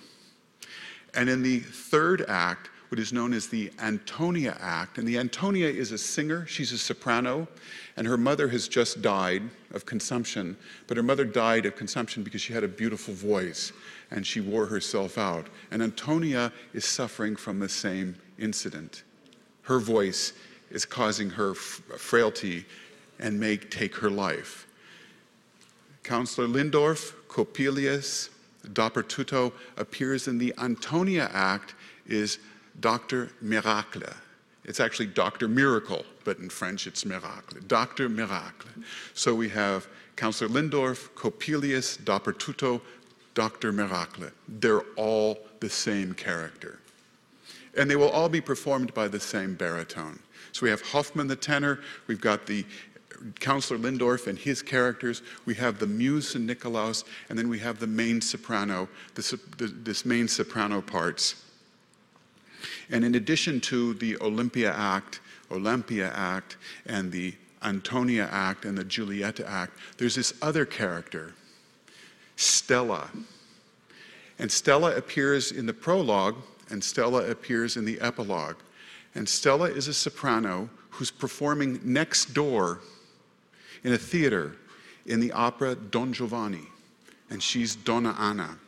And 1.14 1.28
in 1.28 1.42
the 1.42 1.60
third 1.60 2.24
act, 2.28 2.70
what 2.94 3.00
is 3.00 3.12
known 3.12 3.32
as 3.32 3.48
the 3.48 3.72
Antonia 3.80 4.56
Act. 4.60 4.98
And 4.98 5.08
the 5.08 5.18
Antonia 5.18 5.66
is 5.66 5.90
a 5.90 5.98
singer, 5.98 6.46
she's 6.46 6.70
a 6.70 6.78
soprano, 6.78 7.48
and 7.96 8.06
her 8.06 8.16
mother 8.16 8.46
has 8.46 8.68
just 8.68 9.02
died 9.02 9.42
of 9.72 9.84
consumption. 9.84 10.56
But 10.86 10.96
her 10.96 11.02
mother 11.02 11.24
died 11.24 11.66
of 11.66 11.74
consumption 11.74 12.22
because 12.22 12.40
she 12.40 12.52
had 12.52 12.62
a 12.62 12.68
beautiful 12.68 13.12
voice 13.12 13.72
and 14.12 14.24
she 14.24 14.40
wore 14.40 14.66
herself 14.66 15.18
out. 15.18 15.48
And 15.72 15.82
Antonia 15.82 16.52
is 16.72 16.84
suffering 16.84 17.34
from 17.34 17.58
the 17.58 17.68
same 17.68 18.14
incident. 18.38 19.02
Her 19.64 19.78
voice 19.78 20.32
is 20.70 20.84
causing 20.84 21.30
her 21.30 21.54
frailty 21.54 22.66
and 23.18 23.38
may 23.38 23.56
take 23.56 23.94
her 23.96 24.10
life. 24.10 24.66
Counselor 26.02 26.46
Lindorf, 26.46 27.12
Coppelius, 27.28 28.28
Dappertutto 28.72 29.52
appears 29.76 30.28
in 30.28 30.38
the 30.38 30.54
Antonia 30.58 31.30
Act 31.32 31.74
is 32.06 32.38
Dr. 32.80 33.30
Miracle. 33.40 34.02
It's 34.64 34.80
actually 34.80 35.06
Dr. 35.06 35.48
Miracle, 35.48 36.04
but 36.24 36.38
in 36.38 36.48
French 36.48 36.86
it's 36.86 37.04
Miracle. 37.04 37.58
Dr. 37.66 38.08
Miracle. 38.08 38.70
So 39.14 39.34
we 39.34 39.48
have 39.50 39.86
Counselor 40.16 40.50
Lindorf, 40.50 41.10
Coppelius, 41.10 41.98
Dappertutto, 41.98 42.80
Dr. 43.34 43.72
Miracle. 43.72 44.28
They're 44.48 44.84
all 44.96 45.38
the 45.60 45.70
same 45.70 46.14
character 46.14 46.80
and 47.76 47.90
they 47.90 47.96
will 47.96 48.10
all 48.10 48.28
be 48.28 48.40
performed 48.40 48.92
by 48.94 49.08
the 49.08 49.20
same 49.20 49.54
baritone. 49.54 50.18
So 50.52 50.62
we 50.62 50.70
have 50.70 50.82
Hoffmann 50.82 51.26
the 51.26 51.36
tenor, 51.36 51.80
we've 52.06 52.20
got 52.20 52.46
the 52.46 52.64
Counselor 53.40 53.78
Lindorf 53.78 54.26
and 54.26 54.38
his 54.38 54.62
characters, 54.62 55.22
we 55.46 55.54
have 55.54 55.78
the 55.78 55.86
muse 55.86 56.34
and 56.34 56.48
Nikolaus, 56.48 57.04
and 57.28 57.38
then 57.38 57.48
we 57.48 57.58
have 57.60 57.78
the 57.78 57.86
main 57.86 58.20
soprano, 58.20 58.88
this, 59.14 59.34
this 59.58 60.04
main 60.04 60.28
soprano 60.28 60.80
parts. 60.80 61.42
And 62.90 63.04
in 63.04 63.14
addition 63.14 63.60
to 63.62 63.94
the 63.94 64.16
Olympia 64.18 64.72
Act, 64.72 65.20
Olympia 65.50 66.12
Act, 66.14 66.56
and 66.86 67.10
the 67.10 67.34
Antonia 67.62 68.28
Act 68.30 68.64
and 68.64 68.76
the 68.76 68.84
Giulietta 68.84 69.48
Act, 69.48 69.78
there's 69.96 70.14
this 70.14 70.34
other 70.42 70.64
character, 70.64 71.34
Stella. 72.36 73.10
And 74.38 74.50
Stella 74.50 74.96
appears 74.96 75.52
in 75.52 75.66
the 75.66 75.72
prologue 75.72 76.36
and 76.70 76.82
Stella 76.82 77.30
appears 77.30 77.76
in 77.76 77.84
the 77.84 78.00
epilogue. 78.00 78.56
And 79.14 79.28
Stella 79.28 79.70
is 79.70 79.88
a 79.88 79.94
soprano 79.94 80.68
who's 80.90 81.10
performing 81.10 81.80
next 81.84 82.34
door 82.34 82.80
in 83.82 83.92
a 83.92 83.98
theater 83.98 84.56
in 85.06 85.20
the 85.20 85.32
opera 85.32 85.74
Don 85.74 86.12
Giovanni. 86.12 86.66
And 87.30 87.42
she's 87.42 87.76
Donna 87.76 88.14
Anna. 88.18 88.58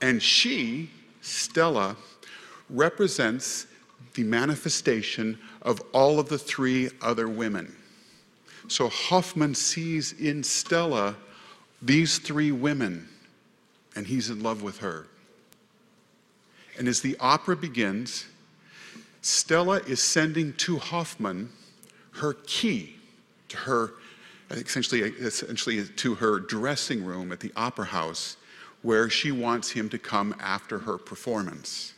And 0.00 0.22
she, 0.22 0.90
Stella, 1.20 1.96
represents 2.68 3.66
the 4.14 4.22
manifestation 4.22 5.38
of 5.62 5.80
all 5.92 6.18
of 6.18 6.28
the 6.28 6.38
three 6.38 6.90
other 7.00 7.28
women. 7.28 7.74
So 8.68 8.88
Hoffmann 8.88 9.54
sees 9.54 10.12
in 10.12 10.42
Stella 10.42 11.16
these 11.82 12.18
three 12.18 12.52
women, 12.52 13.08
and 13.94 14.06
he's 14.06 14.30
in 14.30 14.42
love 14.42 14.62
with 14.62 14.78
her. 14.78 15.06
And 16.78 16.88
as 16.88 17.00
the 17.00 17.16
opera 17.20 17.56
begins, 17.56 18.26
Stella 19.22 19.78
is 19.86 20.02
sending 20.02 20.52
to 20.54 20.78
Hoffmann 20.78 21.50
her 22.12 22.34
key 22.46 22.96
to 23.48 23.56
her, 23.56 23.94
essentially, 24.50 25.00
essentially 25.02 25.84
to 25.84 26.14
her 26.16 26.40
dressing 26.40 27.04
room 27.04 27.32
at 27.32 27.40
the 27.40 27.52
opera 27.56 27.86
house 27.86 28.36
where 28.82 29.08
she 29.08 29.32
wants 29.32 29.70
him 29.70 29.88
to 29.88 29.98
come 29.98 30.34
after 30.40 30.78
her 30.78 30.98
performance. 30.98 31.94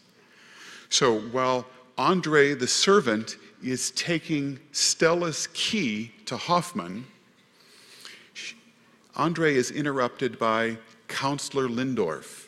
So 0.89 1.19
while 1.19 1.67
Andre, 1.99 2.55
the 2.55 2.69
servant, 2.69 3.39
is 3.63 3.91
taking 3.93 4.61
Stella's 4.71 5.49
key 5.53 6.13
to 6.27 6.37
Hoffmann, 6.37 7.07
Andre 9.17 9.55
is 9.55 9.71
interrupted 9.71 10.39
by 10.39 10.77
Counselor 11.09 11.69
Lindorf 11.69 12.46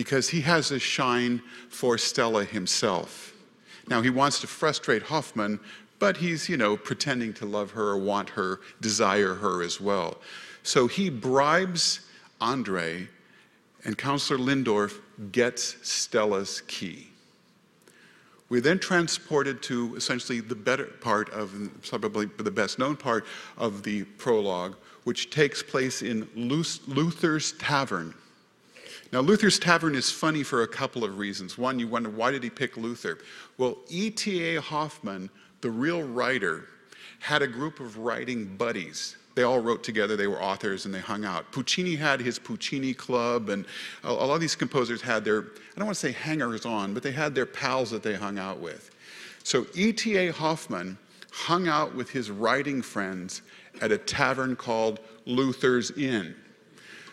because 0.00 0.30
he 0.30 0.40
has 0.40 0.70
a 0.70 0.78
shine 0.78 1.42
for 1.68 1.98
Stella 1.98 2.42
himself. 2.42 3.34
Now, 3.86 4.00
he 4.00 4.08
wants 4.08 4.40
to 4.40 4.46
frustrate 4.46 5.02
Hoffmann, 5.02 5.60
but 5.98 6.16
he's, 6.16 6.48
you 6.48 6.56
know, 6.56 6.74
pretending 6.74 7.34
to 7.34 7.44
love 7.44 7.72
her, 7.72 7.98
want 7.98 8.30
her, 8.30 8.60
desire 8.80 9.34
her 9.34 9.62
as 9.62 9.78
well. 9.78 10.16
So 10.62 10.86
he 10.86 11.10
bribes 11.10 12.00
Andre, 12.40 13.08
and 13.84 13.98
Counselor 13.98 14.38
Lindorf 14.38 15.02
gets 15.32 15.76
Stella's 15.86 16.62
key. 16.62 17.08
We're 18.48 18.62
then 18.62 18.78
transported 18.78 19.62
to 19.64 19.96
essentially 19.96 20.40
the 20.40 20.54
better 20.54 20.86
part 20.86 21.28
of, 21.28 21.52
probably 21.86 22.24
the 22.38 22.50
best 22.50 22.78
known 22.78 22.96
part 22.96 23.26
of 23.58 23.82
the 23.82 24.04
prologue, 24.16 24.76
which 25.04 25.28
takes 25.28 25.62
place 25.62 26.00
in 26.00 26.26
Luther's 26.34 27.52
Tavern. 27.58 28.14
Now, 29.12 29.20
Luther's 29.20 29.58
Tavern 29.58 29.96
is 29.96 30.10
funny 30.10 30.44
for 30.44 30.62
a 30.62 30.68
couple 30.68 31.02
of 31.02 31.18
reasons. 31.18 31.58
One, 31.58 31.80
you 31.80 31.88
wonder 31.88 32.08
why 32.10 32.30
did 32.30 32.44
he 32.44 32.50
pick 32.50 32.76
Luther? 32.76 33.18
Well, 33.58 33.78
E.T.A. 33.88 34.60
Hoffmann, 34.60 35.30
the 35.62 35.70
real 35.70 36.02
writer, 36.02 36.68
had 37.18 37.42
a 37.42 37.48
group 37.48 37.80
of 37.80 37.98
writing 37.98 38.56
buddies. 38.56 39.16
They 39.34 39.42
all 39.42 39.58
wrote 39.58 39.82
together, 39.82 40.16
they 40.16 40.28
were 40.28 40.42
authors, 40.42 40.84
and 40.84 40.94
they 40.94 41.00
hung 41.00 41.24
out. 41.24 41.50
Puccini 41.50 41.96
had 41.96 42.20
his 42.20 42.38
Puccini 42.38 42.94
Club, 42.94 43.48
and 43.48 43.66
a 44.04 44.12
lot 44.12 44.34
of 44.34 44.40
these 44.40 44.56
composers 44.56 45.02
had 45.02 45.24
their, 45.24 45.42
I 45.42 45.78
don't 45.78 45.86
want 45.86 45.96
to 45.96 46.06
say 46.06 46.12
hangers 46.12 46.64
on, 46.64 46.94
but 46.94 47.02
they 47.02 47.12
had 47.12 47.34
their 47.34 47.46
pals 47.46 47.90
that 47.90 48.02
they 48.02 48.14
hung 48.14 48.38
out 48.38 48.60
with. 48.60 48.90
So 49.42 49.66
E.T.A. 49.74 50.32
Hoffmann 50.32 50.98
hung 51.32 51.68
out 51.68 51.94
with 51.94 52.10
his 52.10 52.30
writing 52.30 52.80
friends 52.80 53.42
at 53.80 53.90
a 53.90 53.98
tavern 53.98 54.56
called 54.56 55.00
Luther's 55.26 55.90
Inn. 55.92 56.34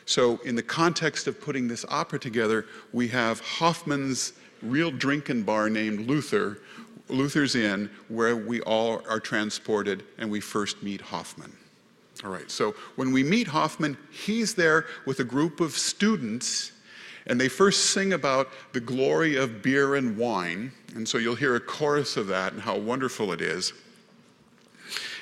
So, 0.08 0.38
in 0.46 0.56
the 0.56 0.64
context 0.64 1.28
of 1.28 1.40
putting 1.42 1.68
this 1.68 1.86
opera 1.90 2.18
together, 2.18 2.66
we 2.94 3.10
have 3.10 3.42
Hoffmann's 3.42 4.32
real 4.62 4.90
drinking 4.90 5.44
bar 5.44 5.70
named 5.70 6.08
Luther, 6.08 6.60
Luther's 7.10 7.56
Inn, 7.56 7.90
where 8.08 8.38
we 8.38 8.62
all 8.62 9.02
are 9.10 9.20
transported 9.20 10.06
and 10.18 10.32
we 10.32 10.40
first 10.40 10.82
meet 10.82 11.02
Hoffmann. 11.02 11.52
All 12.24 12.32
right, 12.32 12.50
so 12.50 12.74
when 12.96 13.12
we 13.12 13.22
meet 13.22 13.48
Hoffmann, 13.48 13.98
he's 14.10 14.56
there 14.56 14.86
with 15.06 15.20
a 15.20 15.26
group 15.26 15.60
of 15.60 15.74
students, 15.74 16.72
and 17.26 17.40
they 17.40 17.50
first 17.50 17.88
sing 17.88 18.14
about 18.14 18.48
the 18.72 18.80
glory 18.80 19.36
of 19.36 19.62
beer 19.62 19.96
and 19.96 20.18
wine. 20.18 20.72
And 20.96 21.06
so 21.06 21.18
you'll 21.18 21.36
hear 21.36 21.58
a 21.58 21.60
chorus 21.60 22.16
of 22.16 22.28
that 22.28 22.54
and 22.54 22.62
how 22.62 22.78
wonderful 22.78 23.34
it 23.34 23.42
is. 23.42 23.74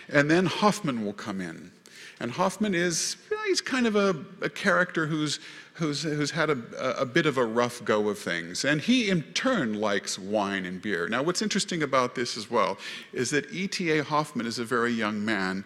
And 0.09 0.29
then 0.29 0.45
Hoffmann 0.45 1.03
will 1.03 1.13
come 1.13 1.41
in. 1.41 1.71
And 2.19 2.31
Hoffmann 2.31 2.75
is, 2.75 3.17
he's 3.55 3.61
kind 3.61 3.87
of 3.87 3.95
a, 3.95 4.13
a 4.41 4.49
character 4.49 5.07
who's, 5.07 5.39
who's, 5.75 6.03
who's 6.03 6.31
had 6.31 6.49
a, 6.49 6.99
a 6.99 7.05
bit 7.05 7.25
of 7.25 7.37
a 7.37 7.45
rough 7.45 7.85
go 7.85 8.09
of 8.09 8.19
things. 8.19 8.65
And 8.65 8.81
he, 8.81 9.09
in 9.09 9.21
turn, 9.31 9.79
likes 9.79 10.19
wine 10.19 10.65
and 10.65 10.81
beer. 10.81 11.07
Now, 11.07 11.23
what's 11.23 11.41
interesting 11.41 11.81
about 11.81 12.15
this 12.15 12.35
as 12.35 12.51
well 12.51 12.77
is 13.13 13.29
that 13.29 13.49
E.T.A. 13.53 14.03
Hoffmann 14.03 14.45
is 14.45 14.59
a 14.59 14.65
very 14.65 14.91
young 14.91 15.23
man 15.23 15.63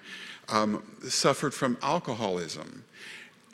um, 0.49 0.83
suffered 1.01 1.51
from 1.51 1.79
alcoholism. 1.81 2.85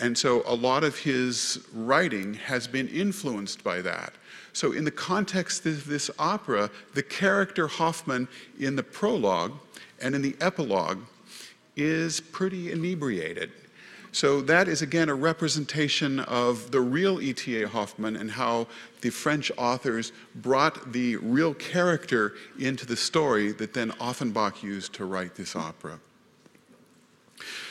And 0.02 0.18
so 0.18 0.44
a 0.46 0.54
lot 0.54 0.84
of 0.84 1.00
his 1.00 1.66
writing 1.74 2.34
has 2.34 2.68
been 2.68 2.90
influenced 2.90 3.64
by 3.64 3.82
that. 3.84 4.16
So, 4.52 4.74
in 4.74 4.84
the 4.84 4.92
context 4.92 5.66
of 5.66 5.86
this 5.86 6.12
opera, 6.20 6.70
the 6.94 7.04
character 7.04 7.68
Hoffmann 7.68 8.28
in 8.60 8.76
the 8.76 8.84
prologue 8.84 9.54
and 10.02 10.14
in 10.14 10.22
the 10.22 10.36
epilogue 10.42 11.00
is 11.78 12.20
pretty 12.20 12.74
inebriated. 12.74 13.52
So, 14.16 14.40
that 14.44 14.70
is 14.70 14.82
again 14.82 15.10
a 15.10 15.14
representation 15.14 16.22
of 16.22 16.72
the 16.72 16.80
real 16.80 17.20
E.T.A. 17.20 17.68
Hoffmann 17.68 18.16
and 18.16 18.32
how 18.32 18.68
the 19.02 19.10
French 19.10 19.52
authors 19.58 20.14
brought 20.36 20.94
the 20.94 21.18
real 21.18 21.54
character 21.54 22.36
into 22.58 22.86
the 22.86 22.96
story 22.96 23.52
that 23.52 23.74
then 23.74 23.92
Offenbach 24.00 24.64
used 24.64 24.94
to 24.94 25.04
write 25.04 25.36
this 25.36 25.54
opera. 25.54 26.00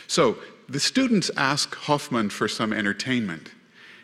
So 0.07 0.37
the 0.69 0.81
students 0.81 1.31
ask 1.35 1.75
Hoffmann 1.75 2.29
for 2.29 2.47
some 2.47 2.75
entertainment. 2.75 3.51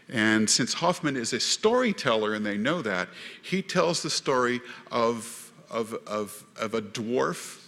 And 0.08 0.48
since 0.48 0.72
Hoffmann 0.72 1.18
is 1.18 1.34
a 1.34 1.40
storyteller 1.40 2.32
and 2.32 2.46
they 2.46 2.56
know 2.56 2.80
that, 2.80 3.10
he 3.42 3.60
tells 3.60 4.02
the 4.02 4.08
story 4.08 4.62
of, 4.90 5.52
of, 5.70 5.92
of, 6.06 6.42
of 6.58 6.72
a 6.72 6.80
dwarf 6.80 7.62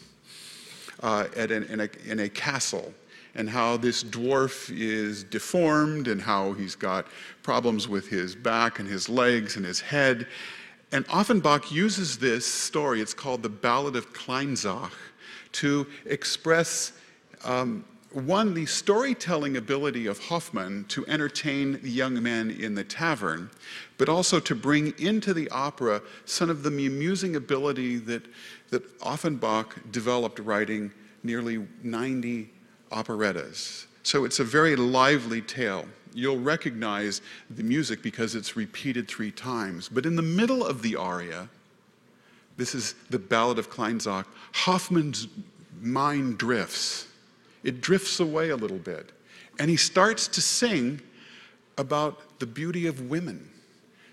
uh, 1.03 1.27
an, 1.37 1.51
in, 1.51 1.81
a, 1.81 1.91
in 2.07 2.21
a 2.21 2.31
castle 2.31 2.95
and 3.35 3.49
how 3.49 3.77
this 3.77 4.05
dwarf 4.05 4.71
is 4.77 5.25
deformed 5.25 6.09
and 6.09 6.21
how 6.21 6.53
he's 6.53 6.75
got 6.75 7.07
problems 7.43 7.89
with 7.89 8.09
his 8.09 8.35
back 8.35 8.79
and 8.79 8.89
his 8.89 9.09
legs 9.09 9.57
and 9.57 9.65
his 9.65 9.81
head. 9.81 10.27
And 10.93 11.07
Offenbach 11.11 11.73
uses 11.73 12.19
this 12.19 12.47
story, 12.47 13.01
it's 13.01 13.15
called 13.15 13.43
the 13.43 13.49
Ballad 13.49 13.97
of 13.97 14.13
Kleinzach, 14.13 14.93
to 15.53 15.87
express 16.07 16.93
um, 17.45 17.85
one, 18.15 18.53
the 18.53 18.67
storytelling 18.67 19.57
ability 19.57 20.07
of 20.07 20.19
Hoffmann 20.19 20.85
to 20.89 21.07
entertain 21.07 21.81
the 21.81 21.91
young 21.91 22.23
men 22.23 22.51
in 22.51 22.75
the 22.75 22.85
tavern, 22.85 23.51
but 23.97 24.09
also 24.09 24.39
to 24.41 24.55
bring 24.55 24.93
into 24.99 25.33
the 25.33 25.49
opera 25.51 26.03
some 26.27 26.51
of 26.51 26.63
the 26.63 26.69
amusing 26.69 27.37
ability 27.37 27.97
that, 27.97 28.23
that 28.71 28.83
Offenbach 29.03 29.77
developed 29.91 30.39
writing 30.41 30.93
nearly 31.23 31.67
90 31.83 32.51
operettas. 32.93 33.87
So 34.03 34.25
it's 34.25 34.41
a 34.41 34.45
very 34.45 34.77
lively 34.77 35.41
tale. 35.41 35.87
You'll 36.15 36.39
recognize 36.39 37.23
the 37.51 37.63
music 37.63 38.03
because 38.03 38.35
it's 38.35 38.57
repeated 38.57 39.09
three 39.09 39.31
times. 39.31 39.89
But 39.89 40.05
in 40.07 40.17
the 40.17 40.23
middle 40.23 40.65
of 40.65 40.83
the 40.83 40.97
aria, 40.97 41.49
this 42.57 42.75
is 42.75 42.95
the 43.11 43.19
Ballad 43.19 43.59
of 43.59 43.71
Kleinzach, 43.71 44.27
Hoffmann's 44.53 45.29
mind 45.81 46.39
drifts 46.39 47.07
it 47.65 47.81
drifts 47.81 48.21
away 48.21 48.51
a 48.51 48.57
little 48.57 48.79
bit. 48.79 49.13
And 49.59 49.71
he 49.71 49.77
starts 49.77 50.27
to 50.29 50.41
sing 50.41 51.01
about 51.79 52.39
the 52.39 52.47
beauty 52.47 52.87
of 52.87 53.09
women. 53.09 53.49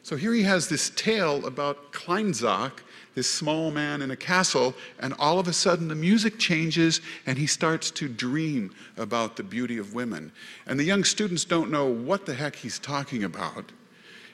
So 0.03 0.15
here 0.15 0.33
he 0.33 0.43
has 0.43 0.69
this 0.69 0.91
tale 0.91 1.45
about 1.45 1.91
Kleinzach, 1.91 2.79
this 3.15 3.29
small 3.29 3.71
man 3.71 4.01
in 4.01 4.11
a 4.11 4.15
castle, 4.15 4.73
and 4.99 5.13
all 5.19 5.39
of 5.39 5.47
a 5.47 5.53
sudden 5.53 5.87
the 5.87 5.95
music 5.95 6.39
changes 6.39 7.01
and 7.25 7.37
he 7.37 7.47
starts 7.47 7.91
to 7.91 8.07
dream 8.07 8.73
about 8.97 9.35
the 9.35 9.43
beauty 9.43 9.77
of 9.77 9.93
women. 9.93 10.31
And 10.65 10.79
the 10.79 10.83
young 10.83 11.03
students 11.03 11.45
don't 11.45 11.71
know 11.71 11.85
what 11.85 12.25
the 12.25 12.33
heck 12.33 12.55
he's 12.55 12.79
talking 12.79 13.23
about. 13.23 13.71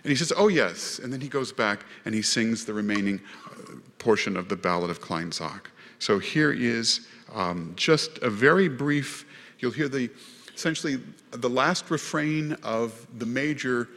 And 0.03 0.11
he 0.11 0.15
says, 0.15 0.31
Oh, 0.37 0.49
yes. 0.49 0.99
And 0.99 1.11
then 1.11 1.19
he 1.19 1.27
goes 1.27 1.51
back 1.51 1.83
and 2.05 2.13
he 2.13 2.21
sings 2.21 2.63
the 2.65 2.73
remaining 2.73 3.19
uh, 3.45 3.75
portion 3.97 4.37
of 4.37 4.49
the 4.49 4.55
Ballad 4.55 4.91
of 4.91 5.01
Kleinzach. 5.01 5.65
So 5.97 6.19
here 6.19 6.51
is 6.51 7.07
um, 7.33 7.73
just 7.75 8.19
a 8.19 8.29
very 8.29 8.69
brief, 8.69 9.25
you'll 9.59 9.71
hear 9.71 9.87
the 9.87 10.11
essentially 10.53 11.01
the 11.31 11.49
last 11.49 11.91
refrain 11.91 12.53
of 12.63 13.05
the 13.19 13.25
major, 13.25 13.89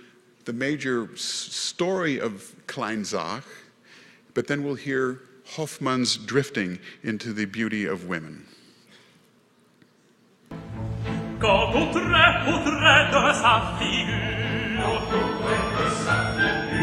the 0.45 0.53
major 0.53 1.15
story 1.17 2.19
of 2.21 2.55
Kleinzach, 2.67 3.45
but 4.39 4.47
then 4.47 4.63
we'll 4.63 4.77
hear 4.77 5.21
Hoffmann's 5.57 6.17
drifting 6.17 6.79
into 7.03 7.33
the 7.33 7.45
beauty 7.45 7.87
of 7.87 8.07
women. 8.07 8.47
sans 16.05 16.78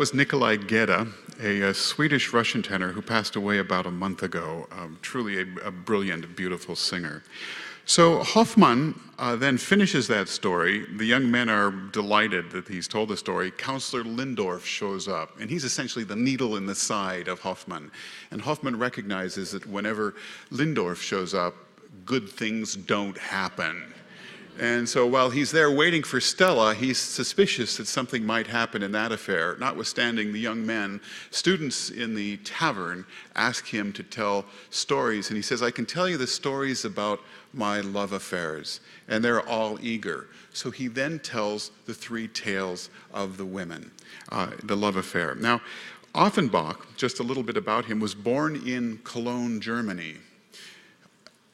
was 0.00 0.14
Nikolai 0.14 0.56
Gedda, 0.56 1.06
a, 1.42 1.60
a 1.60 1.74
Swedish 1.74 2.32
Russian 2.32 2.62
tenor 2.62 2.90
who 2.90 3.02
passed 3.02 3.36
away 3.36 3.58
about 3.58 3.84
a 3.84 3.90
month 3.90 4.22
ago. 4.22 4.66
Um, 4.72 4.98
truly 5.02 5.40
a, 5.40 5.66
a, 5.66 5.70
brilliant, 5.70 6.34
beautiful 6.34 6.74
singer. 6.74 7.22
So 7.84 8.22
Hoffmann 8.22 8.98
uh, 9.18 9.36
then 9.36 9.58
finishes 9.58 10.08
that 10.08 10.30
story. 10.30 10.86
The 10.96 11.04
young 11.04 11.30
men 11.30 11.50
are 11.50 11.70
delighted 11.70 12.50
that 12.52 12.66
he's 12.66 12.88
told 12.88 13.10
the 13.10 13.16
story. 13.18 13.50
Counselor 13.50 14.04
Lindorf 14.04 14.64
shows 14.64 15.06
up, 15.06 15.38
and 15.38 15.50
he's 15.50 15.64
essentially 15.64 16.06
the 16.06 16.16
needle 16.16 16.56
in 16.56 16.64
the 16.64 16.74
side 16.74 17.28
of 17.28 17.38
Hoffmann. 17.40 17.90
And 18.30 18.40
Hoffmann 18.40 18.78
recognizes 18.78 19.50
that 19.50 19.66
whenever 19.66 20.14
Lindorf 20.50 20.96
shows 20.96 21.34
up, 21.34 21.54
good 22.06 22.26
things 22.26 22.74
don't 22.74 23.18
happen. 23.18 23.92
And 24.60 24.86
so 24.86 25.06
while 25.06 25.30
he's 25.30 25.50
there 25.50 25.70
waiting 25.70 26.02
for 26.02 26.20
Stella, 26.20 26.74
he's 26.74 26.98
suspicious 26.98 27.78
that 27.78 27.86
something 27.86 28.26
might 28.26 28.46
happen 28.46 28.82
in 28.82 28.92
that 28.92 29.10
affair. 29.10 29.56
Notwithstanding, 29.58 30.34
the 30.34 30.38
young 30.38 30.66
men, 30.66 31.00
students 31.30 31.88
in 31.88 32.14
the 32.14 32.36
tavern, 32.38 33.06
ask 33.34 33.66
him 33.66 33.90
to 33.94 34.02
tell 34.02 34.44
stories. 34.68 35.30
And 35.30 35.36
he 35.36 35.42
says, 35.42 35.62
I 35.62 35.70
can 35.70 35.86
tell 35.86 36.06
you 36.06 36.18
the 36.18 36.26
stories 36.26 36.84
about 36.84 37.20
my 37.54 37.80
love 37.80 38.12
affairs. 38.12 38.80
And 39.08 39.24
they're 39.24 39.48
all 39.48 39.78
eager. 39.80 40.26
So 40.52 40.70
he 40.70 40.88
then 40.88 41.20
tells 41.20 41.70
the 41.86 41.94
three 41.94 42.28
tales 42.28 42.90
of 43.14 43.38
the 43.38 43.46
women, 43.46 43.90
uh, 44.30 44.50
the 44.64 44.76
love 44.76 44.96
affair. 44.96 45.36
Now, 45.36 45.62
Offenbach, 46.14 46.96
just 46.98 47.18
a 47.18 47.22
little 47.22 47.44
bit 47.44 47.56
about 47.56 47.86
him, 47.86 47.98
was 47.98 48.14
born 48.14 48.56
in 48.68 48.98
Cologne, 49.04 49.58
Germany 49.58 50.16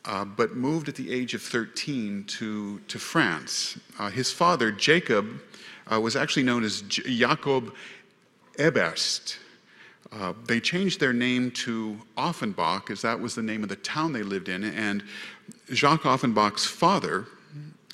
uh, 0.06 0.24
but 0.24 0.56
moved 0.56 0.88
at 0.88 0.94
the 0.94 1.12
age 1.12 1.34
of 1.34 1.42
13 1.42 2.24
to, 2.24 2.78
to 2.80 2.98
France. 2.98 3.78
Uh, 3.98 4.08
his 4.08 4.30
father, 4.30 4.70
Jacob, 4.70 5.40
uh, 5.92 6.00
was 6.00 6.16
actually 6.16 6.42
known 6.42 6.64
as 6.64 6.82
J- 6.82 7.02
Jacob 7.02 7.74
Eberst. 8.58 9.38
Uh, 10.12 10.32
they 10.46 10.60
changed 10.60 11.00
their 11.00 11.12
name 11.12 11.50
to 11.50 11.98
Offenbach, 12.16 12.90
as 12.90 13.02
that 13.02 13.18
was 13.18 13.34
the 13.34 13.42
name 13.42 13.62
of 13.62 13.68
the 13.68 13.76
town 13.76 14.12
they 14.12 14.22
lived 14.22 14.48
in, 14.48 14.62
and 14.62 15.02
Jacques 15.72 16.04
Offenbach's 16.04 16.64
father 16.64 17.26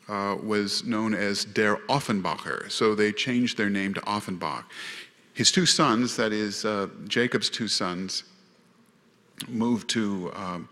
uh, 0.08 0.36
was 0.42 0.84
known 0.84 1.14
as 1.14 1.44
Der 1.46 1.76
Offenbacher, 1.88 2.70
so 2.70 2.94
they 2.94 3.12
changed 3.12 3.56
their 3.56 3.70
name 3.70 3.94
to 3.94 4.02
Offenbach. 4.06 4.70
His 5.32 5.50
two 5.50 5.64
sons, 5.64 6.16
that 6.16 6.32
is, 6.32 6.66
uh, 6.66 6.88
Jacob's 7.08 7.48
two 7.48 7.68
sons, 7.68 8.24
moved 9.48 9.88
to 9.90 10.30
um, 10.34 10.68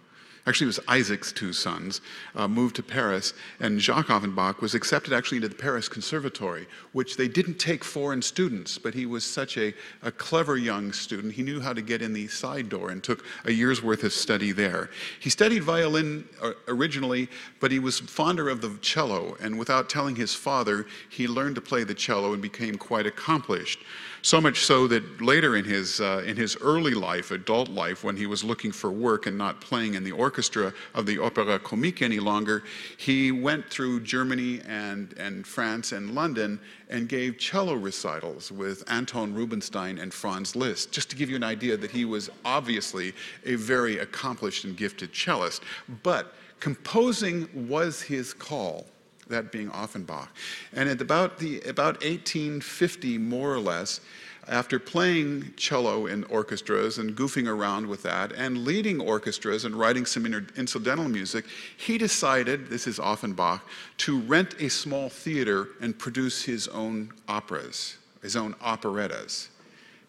actually 0.50 0.66
it 0.66 0.76
was 0.76 0.80
Isaac's 0.88 1.32
two 1.32 1.52
sons, 1.52 2.00
uh, 2.34 2.48
moved 2.48 2.74
to 2.76 2.82
Paris, 2.82 3.34
and 3.60 3.80
Jacques 3.80 4.10
Offenbach 4.10 4.60
was 4.60 4.74
accepted 4.74 5.12
actually 5.12 5.36
into 5.36 5.48
the 5.48 5.54
Paris 5.54 5.88
Conservatory, 5.88 6.66
which 6.92 7.16
they 7.16 7.28
didn't 7.28 7.54
take 7.54 7.84
foreign 7.84 8.20
students, 8.20 8.76
but 8.76 8.92
he 8.92 9.06
was 9.06 9.24
such 9.24 9.56
a, 9.56 9.72
a 10.02 10.10
clever 10.10 10.56
young 10.56 10.92
student. 10.92 11.32
He 11.32 11.44
knew 11.44 11.60
how 11.60 11.72
to 11.72 11.80
get 11.80 12.02
in 12.02 12.12
the 12.12 12.26
side 12.26 12.68
door 12.68 12.90
and 12.90 13.02
took 13.02 13.24
a 13.44 13.52
year's 13.52 13.80
worth 13.80 14.02
of 14.02 14.12
study 14.12 14.50
there. 14.50 14.90
He 15.20 15.30
studied 15.30 15.62
violin 15.62 16.28
uh, 16.42 16.52
originally, 16.66 17.28
but 17.60 17.70
he 17.70 17.78
was 17.78 18.00
fonder 18.00 18.48
of 18.48 18.60
the 18.60 18.76
cello, 18.82 19.36
and 19.40 19.56
without 19.56 19.88
telling 19.88 20.16
his 20.16 20.34
father, 20.34 20.86
he 21.10 21.28
learned 21.28 21.54
to 21.54 21.60
play 21.60 21.84
the 21.84 21.94
cello 21.94 22.32
and 22.32 22.42
became 22.42 22.74
quite 22.74 23.06
accomplished. 23.06 23.78
So 24.22 24.38
much 24.38 24.66
so 24.66 24.86
that 24.88 25.22
later 25.22 25.56
in 25.56 25.64
his, 25.64 25.98
uh, 26.00 26.22
in 26.26 26.36
his 26.36 26.56
early 26.60 26.92
life, 26.92 27.30
adult 27.30 27.70
life, 27.70 28.04
when 28.04 28.16
he 28.16 28.26
was 28.26 28.44
looking 28.44 28.70
for 28.70 28.90
work 28.90 29.24
and 29.26 29.38
not 29.38 29.62
playing 29.62 29.94
in 29.94 30.04
the 30.04 30.12
orchestra 30.12 30.74
of 30.94 31.06
the 31.06 31.18
Opera 31.18 31.58
Comique 31.58 32.02
any 32.02 32.20
longer, 32.20 32.62
he 32.98 33.32
went 33.32 33.70
through 33.70 34.00
Germany 34.00 34.60
and, 34.66 35.14
and 35.16 35.46
France 35.46 35.92
and 35.92 36.14
London 36.14 36.60
and 36.90 37.08
gave 37.08 37.38
cello 37.38 37.74
recitals 37.74 38.52
with 38.52 38.84
Anton 38.90 39.32
Rubinstein 39.32 39.98
and 39.98 40.12
Franz 40.12 40.54
Liszt, 40.54 40.92
just 40.92 41.08
to 41.10 41.16
give 41.16 41.30
you 41.30 41.36
an 41.36 41.44
idea 41.44 41.78
that 41.78 41.90
he 41.90 42.04
was 42.04 42.28
obviously 42.44 43.14
a 43.46 43.54
very 43.54 43.98
accomplished 44.00 44.64
and 44.64 44.76
gifted 44.76 45.14
cellist. 45.14 45.62
But 46.02 46.34
composing 46.58 47.48
was 47.68 48.02
his 48.02 48.34
call 48.34 48.86
that 49.30 49.50
being 49.50 49.70
Offenbach. 49.72 50.28
And 50.72 50.88
at 50.88 51.00
about, 51.00 51.38
the, 51.38 51.60
about 51.62 52.02
1850, 52.02 53.18
more 53.18 53.52
or 53.52 53.58
less, 53.58 54.00
after 54.48 54.78
playing 54.78 55.52
cello 55.56 56.06
in 56.06 56.24
orchestras 56.24 56.98
and 56.98 57.16
goofing 57.16 57.46
around 57.46 57.86
with 57.86 58.02
that 58.02 58.32
and 58.32 58.64
leading 58.64 59.00
orchestras 59.00 59.64
and 59.64 59.76
writing 59.76 60.04
some 60.04 60.26
incidental 60.56 61.08
music, 61.08 61.44
he 61.76 61.96
decided, 61.98 62.68
this 62.68 62.86
is 62.86 62.98
Offenbach, 62.98 63.62
to 63.98 64.20
rent 64.20 64.54
a 64.58 64.68
small 64.68 65.08
theater 65.08 65.68
and 65.80 65.98
produce 65.98 66.42
his 66.42 66.66
own 66.68 67.12
operas, 67.28 67.96
his 68.22 68.34
own 68.34 68.54
operettas. 68.62 69.50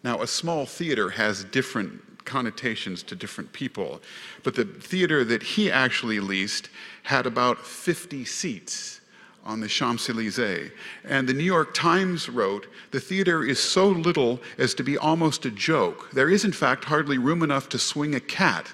Now, 0.02 0.22
a 0.22 0.26
small 0.26 0.66
theater 0.66 1.10
has 1.10 1.44
different 1.44 2.24
connotations 2.24 3.02
to 3.04 3.14
different 3.14 3.52
people, 3.52 4.00
but 4.42 4.54
the 4.54 4.64
theater 4.64 5.24
that 5.24 5.42
he 5.42 5.70
actually 5.70 6.20
leased 6.20 6.68
had 7.04 7.26
about 7.26 7.64
50 7.64 8.24
seats 8.24 9.01
on 9.44 9.60
the 9.60 9.68
Champs 9.68 10.08
Elysees. 10.08 10.70
And 11.04 11.28
the 11.28 11.34
New 11.34 11.44
York 11.44 11.74
Times 11.74 12.28
wrote 12.28 12.66
the 12.90 13.00
theater 13.00 13.44
is 13.44 13.58
so 13.58 13.88
little 13.88 14.40
as 14.58 14.74
to 14.74 14.82
be 14.82 14.96
almost 14.96 15.44
a 15.44 15.50
joke. 15.50 16.10
There 16.12 16.30
is, 16.30 16.44
in 16.44 16.52
fact, 16.52 16.84
hardly 16.84 17.18
room 17.18 17.42
enough 17.42 17.68
to 17.70 17.78
swing 17.78 18.14
a 18.14 18.20
cat. 18.20 18.72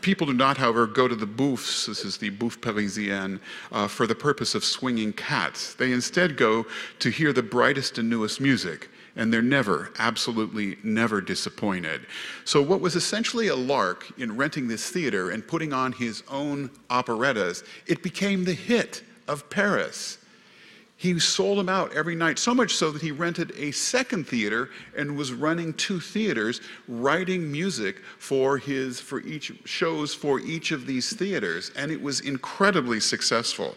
People 0.00 0.26
do 0.26 0.32
not, 0.32 0.56
however, 0.56 0.86
go 0.86 1.08
to 1.08 1.14
the 1.14 1.26
bouffes, 1.26 1.86
this 1.86 2.04
is 2.04 2.16
the 2.16 2.30
bouffe 2.30 2.60
parisienne, 2.60 3.38
uh, 3.70 3.86
for 3.86 4.06
the 4.06 4.14
purpose 4.14 4.54
of 4.54 4.64
swinging 4.64 5.12
cats. 5.12 5.74
They 5.74 5.92
instead 5.92 6.36
go 6.36 6.64
to 7.00 7.10
hear 7.10 7.32
the 7.32 7.42
brightest 7.42 7.98
and 7.98 8.08
newest 8.08 8.40
music 8.40 8.88
and 9.20 9.30
they're 9.30 9.42
never, 9.42 9.92
absolutely 9.98 10.78
never 10.82 11.20
disappointed. 11.20 12.06
So, 12.46 12.62
what 12.62 12.80
was 12.80 12.96
essentially 12.96 13.48
a 13.48 13.54
lark 13.54 14.10
in 14.18 14.34
renting 14.34 14.66
this 14.66 14.88
theater 14.90 15.30
and 15.30 15.46
putting 15.46 15.74
on 15.74 15.92
his 15.92 16.24
own 16.28 16.70
operettas, 16.88 17.62
it 17.86 18.02
became 18.02 18.44
the 18.44 18.54
hit 18.54 19.04
of 19.28 19.48
Paris. 19.50 20.16
He 21.00 21.18
sold 21.18 21.56
them 21.56 21.70
out 21.70 21.94
every 21.94 22.14
night, 22.14 22.38
so 22.38 22.54
much 22.54 22.76
so 22.76 22.90
that 22.90 23.00
he 23.00 23.10
rented 23.10 23.54
a 23.56 23.70
second 23.70 24.28
theater 24.28 24.68
and 24.94 25.16
was 25.16 25.32
running 25.32 25.72
two 25.72 25.98
theaters, 25.98 26.60
writing 26.88 27.50
music 27.50 28.02
for 28.18 28.58
his 28.58 29.00
for 29.00 29.22
each 29.22 29.50
shows 29.64 30.12
for 30.12 30.40
each 30.40 30.72
of 30.72 30.84
these 30.86 31.10
theaters, 31.16 31.72
and 31.74 31.90
it 31.90 32.02
was 32.02 32.20
incredibly 32.20 33.00
successful. 33.00 33.76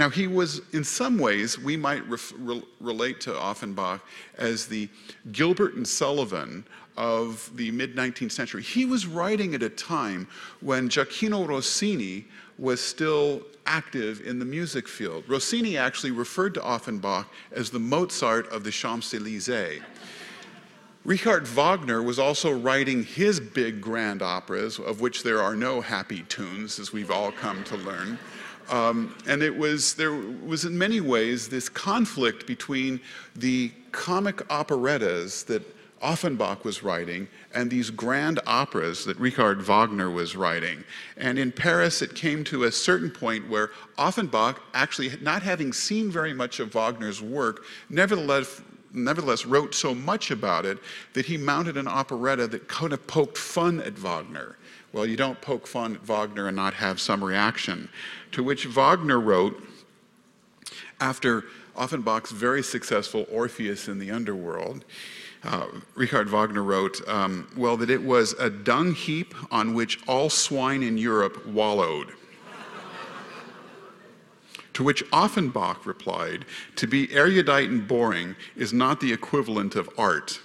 Now 0.00 0.10
he 0.10 0.26
was, 0.26 0.62
in 0.72 0.82
some 0.82 1.16
ways, 1.16 1.56
we 1.60 1.76
might 1.76 2.04
ref, 2.08 2.32
re, 2.36 2.60
relate 2.80 3.20
to 3.20 3.40
Offenbach 3.40 4.00
as 4.36 4.66
the 4.66 4.88
Gilbert 5.30 5.74
and 5.74 5.86
Sullivan 5.86 6.64
of 6.96 7.52
the 7.54 7.70
mid 7.70 7.94
19th 7.94 8.32
century. 8.32 8.62
He 8.64 8.84
was 8.84 9.06
writing 9.06 9.54
at 9.54 9.62
a 9.62 9.68
time 9.68 10.26
when 10.60 10.88
Gioacchino 10.88 11.46
Rossini 11.46 12.24
was 12.58 12.80
still 12.80 13.42
active 13.66 14.20
in 14.26 14.38
the 14.38 14.44
music 14.44 14.86
field. 14.86 15.24
Rossini 15.26 15.76
actually 15.76 16.10
referred 16.10 16.54
to 16.54 16.64
Offenbach 16.64 17.26
as 17.52 17.70
the 17.70 17.78
Mozart 17.78 18.48
of 18.48 18.64
the 18.64 18.70
Champs 18.70 19.12
Elysees. 19.14 19.80
Richard 21.04 21.46
Wagner 21.46 22.02
was 22.02 22.18
also 22.18 22.50
writing 22.50 23.04
his 23.04 23.38
big 23.38 23.80
grand 23.82 24.22
operas, 24.22 24.78
of 24.78 25.02
which 25.02 25.22
there 25.22 25.42
are 25.42 25.54
no 25.54 25.82
happy 25.82 26.22
tunes, 26.28 26.78
as 26.78 26.94
we've 26.94 27.10
all 27.10 27.30
come 27.30 27.62
to 27.64 27.76
learn. 27.76 28.18
Um, 28.70 29.14
and 29.26 29.42
it 29.42 29.54
was, 29.54 29.92
there 29.94 30.14
was 30.14 30.64
in 30.64 30.76
many 30.78 31.02
ways 31.02 31.48
this 31.48 31.68
conflict 31.68 32.46
between 32.46 33.00
the 33.36 33.70
comic 33.92 34.50
operettas 34.50 35.44
that 35.44 35.62
Offenbach 36.02 36.64
was 36.64 36.82
writing 36.82 37.28
and 37.54 37.70
these 37.70 37.90
grand 37.90 38.40
operas 38.46 39.04
that 39.04 39.18
Richard 39.18 39.62
Wagner 39.62 40.10
was 40.10 40.36
writing. 40.36 40.84
And 41.16 41.38
in 41.38 41.52
Paris, 41.52 42.02
it 42.02 42.14
came 42.14 42.44
to 42.44 42.64
a 42.64 42.72
certain 42.72 43.10
point 43.10 43.48
where 43.48 43.70
Offenbach, 43.96 44.60
actually 44.74 45.12
not 45.22 45.42
having 45.42 45.72
seen 45.72 46.10
very 46.10 46.34
much 46.34 46.60
of 46.60 46.74
Wagner's 46.74 47.22
work, 47.22 47.64
nevertheless, 47.88 48.60
nevertheless 48.92 49.46
wrote 49.46 49.74
so 49.74 49.94
much 49.94 50.30
about 50.30 50.66
it 50.66 50.78
that 51.14 51.26
he 51.26 51.36
mounted 51.36 51.76
an 51.76 51.88
operetta 51.88 52.46
that 52.48 52.68
kind 52.68 52.92
of 52.92 53.06
poked 53.06 53.38
fun 53.38 53.80
at 53.80 53.94
Wagner. 53.94 54.56
Well, 54.92 55.06
you 55.06 55.16
don't 55.16 55.40
poke 55.40 55.66
fun 55.66 55.96
at 55.96 56.02
Wagner 56.06 56.46
and 56.48 56.56
not 56.56 56.74
have 56.74 57.00
some 57.00 57.24
reaction. 57.24 57.88
To 58.32 58.44
which 58.44 58.66
Wagner 58.66 59.18
wrote, 59.18 59.62
after 61.00 61.44
Offenbach's 61.76 62.30
very 62.30 62.62
successful 62.62 63.26
Orpheus 63.30 63.88
in 63.88 63.98
the 63.98 64.10
Underworld, 64.10 64.84
uh, 65.44 65.66
Richard 65.94 66.28
Wagner 66.28 66.62
wrote, 66.62 67.06
um, 67.06 67.48
well, 67.56 67.76
that 67.76 67.90
it 67.90 68.02
was 68.02 68.32
a 68.34 68.48
dung 68.48 68.94
heap 68.94 69.34
on 69.50 69.74
which 69.74 70.00
all 70.08 70.30
swine 70.30 70.82
in 70.82 70.96
Europe 70.96 71.46
wallowed. 71.46 72.12
to 74.72 74.82
which 74.82 75.04
Offenbach 75.12 75.86
replied, 75.86 76.46
to 76.76 76.86
be 76.86 77.12
erudite 77.12 77.68
and 77.68 77.86
boring 77.86 78.34
is 78.56 78.72
not 78.72 79.00
the 79.00 79.12
equivalent 79.12 79.76
of 79.76 79.88
art. 79.98 80.40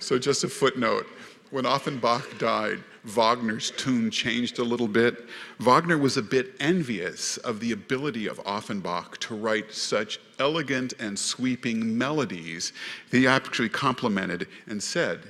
so, 0.00 0.18
just 0.18 0.44
a 0.44 0.48
footnote 0.48 1.06
when 1.52 1.66
Offenbach 1.66 2.38
died, 2.38 2.82
Wagner's 3.04 3.72
tune 3.72 4.10
changed 4.10 4.58
a 4.58 4.64
little 4.64 4.88
bit. 4.88 5.26
Wagner 5.58 5.98
was 5.98 6.16
a 6.16 6.22
bit 6.22 6.54
envious 6.58 7.36
of 7.38 7.60
the 7.60 7.72
ability 7.72 8.26
of 8.26 8.40
Offenbach 8.46 9.18
to 9.18 9.34
write 9.34 9.72
such 9.72 10.18
elegant 10.38 10.94
and 10.98 11.18
sweeping 11.18 11.96
melodies. 11.96 12.72
He 13.10 13.26
actually 13.26 13.68
complimented 13.68 14.48
and 14.66 14.82
said 14.82 15.20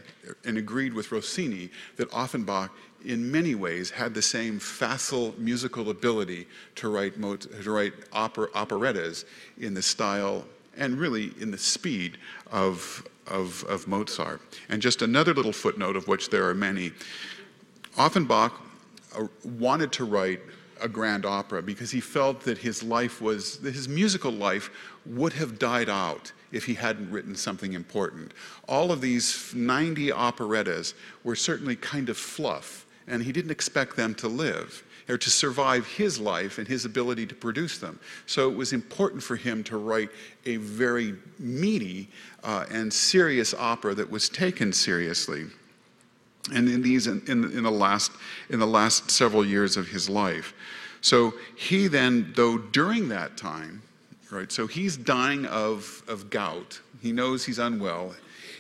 and 0.44 0.56
agreed 0.56 0.94
with 0.94 1.10
Rossini 1.10 1.70
that 1.96 2.08
Offenbach 2.12 2.70
in 3.04 3.28
many 3.28 3.56
ways 3.56 3.90
had 3.90 4.14
the 4.14 4.22
same 4.22 4.60
facile 4.60 5.34
musical 5.38 5.90
ability 5.90 6.46
to 6.76 6.88
write, 6.88 7.20
to 7.20 7.70
write 7.72 7.94
opera, 8.12 8.46
operettas 8.54 9.24
in 9.58 9.74
the 9.74 9.82
style 9.82 10.44
and 10.76 10.98
really 10.98 11.32
in 11.40 11.50
the 11.50 11.58
speed 11.58 12.16
of, 12.52 13.04
of, 13.26 13.64
of 13.64 13.86
Mozart. 13.86 14.40
And 14.68 14.80
just 14.82 15.02
another 15.02 15.34
little 15.34 15.52
footnote, 15.52 15.96
of 15.96 16.08
which 16.08 16.30
there 16.30 16.48
are 16.48 16.54
many. 16.54 16.92
Offenbach 17.98 18.52
uh, 19.16 19.26
wanted 19.44 19.92
to 19.92 20.04
write 20.04 20.40
a 20.80 20.88
grand 20.88 21.24
opera 21.24 21.62
because 21.62 21.90
he 21.90 22.00
felt 22.00 22.40
that 22.40 22.58
his 22.58 22.82
life 22.82 23.20
was, 23.20 23.58
his 23.58 23.88
musical 23.88 24.32
life 24.32 24.70
would 25.06 25.32
have 25.34 25.58
died 25.58 25.88
out 25.88 26.32
if 26.50 26.64
he 26.64 26.74
hadn't 26.74 27.10
written 27.10 27.34
something 27.34 27.72
important. 27.72 28.32
All 28.68 28.92
of 28.92 29.00
these 29.00 29.54
90 29.54 30.12
operettas 30.12 30.94
were 31.24 31.36
certainly 31.36 31.76
kind 31.76 32.08
of 32.08 32.16
fluff, 32.16 32.86
and 33.06 33.22
he 33.22 33.32
didn't 33.32 33.50
expect 33.50 33.96
them 33.96 34.14
to 34.16 34.28
live 34.28 34.84
or 35.12 35.18
to 35.18 35.28
survive 35.28 35.86
his 35.86 36.18
life 36.18 36.56
and 36.56 36.66
his 36.66 36.86
ability 36.86 37.26
to 37.26 37.34
produce 37.34 37.76
them. 37.76 38.00
So 38.24 38.50
it 38.50 38.56
was 38.56 38.72
important 38.72 39.22
for 39.22 39.36
him 39.36 39.62
to 39.64 39.76
write 39.76 40.08
a 40.46 40.56
very 40.56 41.14
meaty 41.38 42.08
uh, 42.42 42.64
and 42.70 42.90
serious 42.90 43.52
opera 43.52 43.94
that 43.94 44.10
was 44.10 44.30
taken 44.30 44.72
seriously. 44.72 45.44
And 46.52 46.66
in 46.66 46.80
these, 46.80 47.08
in, 47.08 47.22
in, 47.28 47.44
in, 47.52 47.62
the 47.62 47.70
last, 47.70 48.10
in 48.48 48.58
the 48.58 48.66
last 48.66 49.10
several 49.10 49.44
years 49.44 49.76
of 49.76 49.86
his 49.86 50.08
life. 50.08 50.54
So 51.02 51.34
he 51.56 51.88
then, 51.88 52.32
though 52.34 52.56
during 52.56 53.10
that 53.10 53.36
time, 53.36 53.82
right, 54.30 54.50
so 54.50 54.66
he's 54.66 54.96
dying 54.96 55.44
of, 55.44 56.02
of 56.08 56.30
gout, 56.30 56.80
he 57.02 57.12
knows 57.12 57.44
he's 57.44 57.58
unwell, 57.58 58.14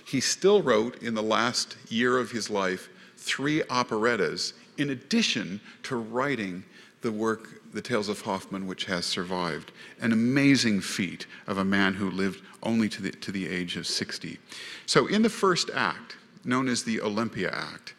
he 0.04 0.20
still 0.20 0.60
wrote 0.60 1.02
in 1.02 1.14
the 1.14 1.22
last 1.22 1.78
year 1.88 2.18
of 2.18 2.30
his 2.30 2.50
life 2.50 2.90
three 3.16 3.62
operettas 3.70 4.52
in 4.78 4.90
addition 4.90 5.60
to 5.84 5.96
writing 5.96 6.64
the 7.02 7.12
work, 7.12 7.60
The 7.72 7.82
Tales 7.82 8.08
of 8.08 8.20
Hoffmann, 8.22 8.66
which 8.66 8.84
has 8.84 9.04
survived. 9.04 9.72
An 10.00 10.12
amazing 10.12 10.80
feat 10.80 11.26
of 11.46 11.58
a 11.58 11.64
man 11.64 11.94
who 11.94 12.10
lived 12.10 12.42
only 12.62 12.88
to 12.88 13.02
the, 13.02 13.10
to 13.10 13.32
the 13.32 13.48
age 13.48 13.76
of 13.76 13.86
60. 13.86 14.38
So, 14.86 15.06
in 15.08 15.22
the 15.22 15.28
first 15.28 15.70
act, 15.74 16.16
known 16.44 16.68
as 16.68 16.82
the 16.84 17.00
Olympia 17.00 17.50
Act, 17.50 17.94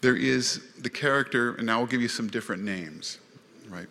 there 0.00 0.16
is 0.16 0.62
the 0.78 0.90
character, 0.90 1.54
and 1.54 1.66
now 1.66 1.80
I'll 1.80 1.86
give 1.86 2.02
you 2.02 2.08
some 2.08 2.28
different 2.28 2.62
names, 2.62 3.18
right? 3.68 3.88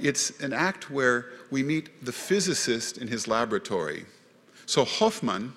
It's 0.00 0.40
an 0.40 0.52
act 0.52 0.90
where 0.90 1.26
we 1.50 1.62
meet 1.62 2.04
the 2.04 2.12
physicist 2.12 2.98
in 2.98 3.08
his 3.08 3.28
laboratory. 3.28 4.06
So, 4.66 4.84
Hoffmann 4.84 5.52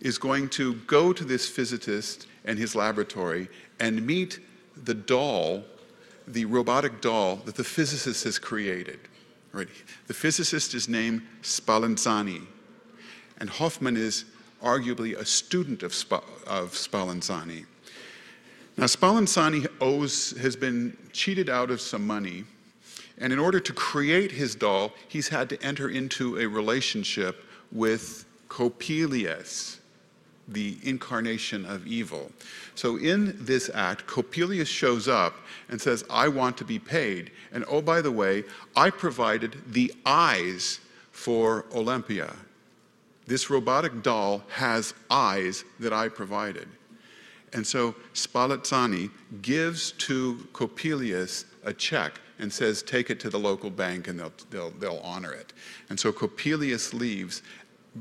is 0.00 0.18
going 0.18 0.48
to 0.50 0.74
go 0.86 1.12
to 1.12 1.24
this 1.24 1.48
physicist 1.48 2.26
and 2.44 2.58
his 2.58 2.74
laboratory 2.74 3.48
and 3.80 4.04
meet 4.06 4.40
the 4.82 4.94
doll, 4.94 5.64
the 6.26 6.44
robotic 6.44 7.00
doll 7.00 7.36
that 7.44 7.54
the 7.54 7.64
physicist 7.64 8.24
has 8.24 8.38
created. 8.38 8.98
Right? 9.52 9.68
The 10.08 10.14
physicist 10.14 10.74
is 10.74 10.88
named 10.88 11.22
Spallanzani, 11.42 12.42
and 13.38 13.48
Hoffmann 13.48 13.96
is 13.96 14.24
arguably 14.62 15.16
a 15.16 15.24
student 15.24 15.82
of, 15.82 15.94
Sp- 15.94 16.26
of 16.46 16.72
Spallanzani. 16.72 17.66
Now, 18.76 18.86
Spallanzani 18.86 19.68
owes, 19.80 20.32
has 20.38 20.56
been 20.56 20.96
cheated 21.12 21.48
out 21.48 21.70
of 21.70 21.80
some 21.80 22.04
money, 22.04 22.44
and 23.18 23.32
in 23.32 23.38
order 23.38 23.60
to 23.60 23.72
create 23.72 24.32
his 24.32 24.56
doll, 24.56 24.92
he's 25.06 25.28
had 25.28 25.48
to 25.50 25.62
enter 25.62 25.88
into 25.88 26.38
a 26.38 26.46
relationship 26.46 27.44
with 27.70 28.24
Coppelius, 28.48 29.78
the 30.48 30.76
incarnation 30.82 31.64
of 31.64 31.86
evil. 31.86 32.30
So 32.74 32.96
in 32.96 33.36
this 33.44 33.70
act, 33.72 34.06
Coppelius 34.06 34.66
shows 34.66 35.08
up 35.08 35.34
and 35.68 35.80
says, 35.80 36.04
I 36.10 36.28
want 36.28 36.56
to 36.58 36.64
be 36.64 36.78
paid. 36.78 37.30
And 37.52 37.64
oh, 37.68 37.80
by 37.80 38.00
the 38.00 38.12
way, 38.12 38.44
I 38.76 38.90
provided 38.90 39.56
the 39.72 39.94
eyes 40.04 40.80
for 41.12 41.64
Olympia. 41.74 42.34
This 43.26 43.48
robotic 43.48 44.02
doll 44.02 44.42
has 44.48 44.92
eyes 45.10 45.64
that 45.80 45.92
I 45.92 46.08
provided. 46.08 46.68
And 47.54 47.66
so 47.66 47.94
Spallanzani 48.12 49.10
gives 49.40 49.92
to 49.92 50.46
Coppelius 50.52 51.44
a 51.64 51.72
check 51.72 52.20
and 52.38 52.52
says, 52.52 52.82
take 52.82 53.10
it 53.10 53.20
to 53.20 53.30
the 53.30 53.38
local 53.38 53.70
bank 53.70 54.08
and 54.08 54.18
they'll, 54.18 54.32
they'll, 54.50 54.70
they'll 54.72 55.00
honor 55.04 55.32
it. 55.32 55.52
And 55.88 55.98
so 55.98 56.12
Coppelius 56.12 56.92
leaves 56.92 57.42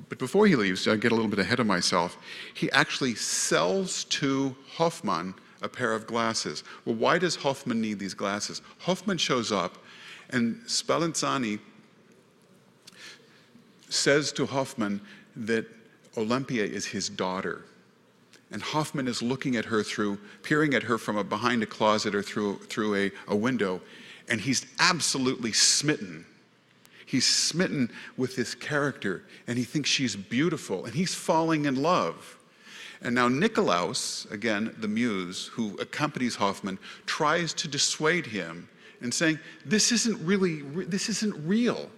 but 0.10 0.18
before 0.18 0.48
he 0.48 0.56
leaves, 0.56 0.88
I 0.88 0.96
get 0.96 1.12
a 1.12 1.16
little 1.16 1.30
bit 1.30 1.40
ahead 1.40 1.60
of 1.60 1.68
myself, 1.68 2.18
he 2.54 2.72
actually 2.72 3.16
sells 3.16 4.06
to 4.06 4.56
Hoffmann 4.76 5.36
a 5.62 5.70
pair 5.70 5.94
of 5.94 6.08
glasses. 6.08 6.64
Well, 6.86 6.96
why 6.96 7.18
does 7.20 7.36
Hoffmann 7.36 7.80
need 7.80 8.00
these 8.00 8.14
glasses? 8.14 8.62
Hoffmann 8.80 9.18
shows 9.18 9.52
up, 9.52 9.78
and 10.32 10.56
Spallanzani 10.66 11.60
says 13.90 14.32
to 14.34 14.46
Hoffmann 14.46 15.00
that 15.36 15.66
Olympia 16.18 16.64
is 16.64 16.86
his 16.86 17.10
daughter. 17.10 17.66
And 18.52 18.62
Hoffmann 18.62 19.08
is 19.08 19.22
looking 19.22 19.56
at 19.56 19.66
her 19.66 19.84
through, 19.84 20.20
peering 20.42 20.74
at 20.74 20.84
her 20.84 20.98
from 20.98 21.18
a, 21.18 21.24
behind 21.24 21.64
a 21.64 21.66
closet 21.66 22.14
or 22.14 22.22
through, 22.22 22.58
through 22.60 22.96
a, 22.96 23.12
a 23.28 23.36
window, 23.36 23.82
and 24.28 24.42
he's 24.42 24.66
absolutely 24.80 25.52
smitten 25.52 26.26
He's 27.14 27.28
smitten 27.28 27.92
with 28.18 28.36
this 28.36 28.56
character 28.56 29.22
and 29.46 29.56
he 29.56 29.66
thinks 29.66 29.88
she's 29.88 30.16
beautiful 30.16 30.86
and 30.86 30.96
he's 30.96 31.14
falling 31.14 31.66
in 31.66 31.76
love. 31.76 32.40
And 33.04 33.14
now 33.14 33.30
Nikolaus, 33.30 34.26
again, 34.32 34.76
the 34.80 34.88
muse 34.88 35.46
who 35.54 35.78
accompanies 35.78 36.34
Hoffmann, 36.34 36.80
tries 37.06 37.54
to 37.54 37.68
dissuade 37.68 38.26
him 38.26 38.68
and 39.00 39.14
saying, 39.14 39.38
This 39.64 39.92
isn't 39.92 40.26
really, 40.26 40.62
this 40.86 41.08
isn't 41.08 41.36
real. 41.48 41.92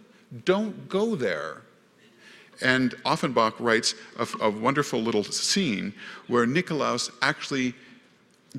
Don't 0.44 0.90
go 0.90 1.16
there. 1.16 1.62
And 2.62 2.94
Offenbach 3.06 3.58
writes 3.58 3.96
a, 4.20 4.28
a 4.42 4.50
wonderful 4.50 5.00
little 5.00 5.24
scene 5.24 5.94
where 6.28 6.46
Nikolaus 6.46 7.10
actually 7.22 7.74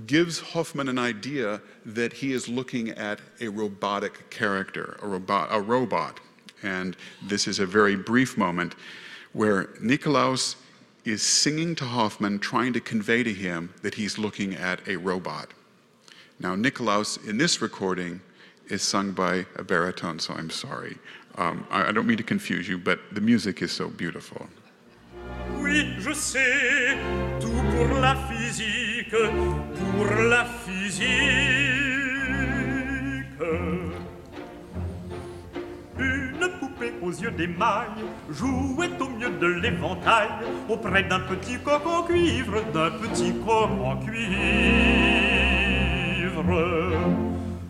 gives 0.06 0.40
Hoffmann 0.40 0.88
an 0.88 0.98
idea 0.98 1.60
that 1.84 2.14
he 2.14 2.32
is 2.32 2.48
looking 2.48 2.92
at 2.92 3.20
a 3.42 3.48
robotic 3.48 4.30
character, 4.30 4.98
a 5.02 5.06
robot. 5.06 5.48
A 5.50 5.60
robot. 5.60 6.18
And 6.66 6.96
this 7.22 7.46
is 7.46 7.61
a 7.61 7.66
very 7.66 7.94
brief 7.94 8.37
moment 8.37 8.74
where 9.33 9.64
Nikolaus 9.81 10.57
is 11.05 11.22
singing 11.22 11.76
to 11.76 11.85
Hoffmann, 11.85 12.40
trying 12.40 12.72
to 12.72 12.81
convey 12.81 13.22
to 13.22 13.33
him 13.33 13.72
that 13.83 13.94
he's 13.94 14.18
looking 14.18 14.55
at 14.55 14.81
a 14.88 14.96
robot. 14.96 15.55
Now, 16.40 16.57
Nikolaus 16.57 17.24
in 17.29 17.38
this 17.38 17.62
recording 17.62 18.20
is 18.68 18.83
sung 18.83 19.12
by 19.12 19.46
a 19.55 19.62
baritone, 19.62 20.18
so 20.18 20.35
I'm 20.35 20.50
sorry. 20.50 20.98
Um, 21.37 21.66
I, 21.70 21.88
I 21.88 21.92
don't 21.92 22.07
mean 22.07 22.16
to 22.16 22.24
confuse 22.24 22.68
you, 22.68 22.79
but 22.79 22.98
the 23.12 23.20
music 23.20 23.62
is 23.62 23.70
so 23.70 23.88
beautiful. 23.88 24.48
Oui, 25.59 25.94
je 25.98 26.12
sais, 26.14 26.98
tout 27.40 27.62
pour 27.70 28.00
la 28.00 28.14
physique, 28.29 29.11
pour 29.11 30.11
la 30.29 30.44
physique. 30.44 31.76
Aux 37.02 37.11
yeux 37.11 37.30
d'émail 37.30 37.88
jouait 38.30 38.90
au 39.00 39.09
mieux 39.09 39.30
de 39.30 39.46
l'éventail 39.46 40.28
auprès 40.68 41.02
d'un 41.02 41.20
petit 41.20 41.59
coq 41.59 41.87
en 41.87 42.02
cuivre, 42.02 42.62
d'un 42.72 42.90
petit 42.90 43.32
coq 43.44 43.70
en 43.85 43.96
cuivre. 43.96 44.26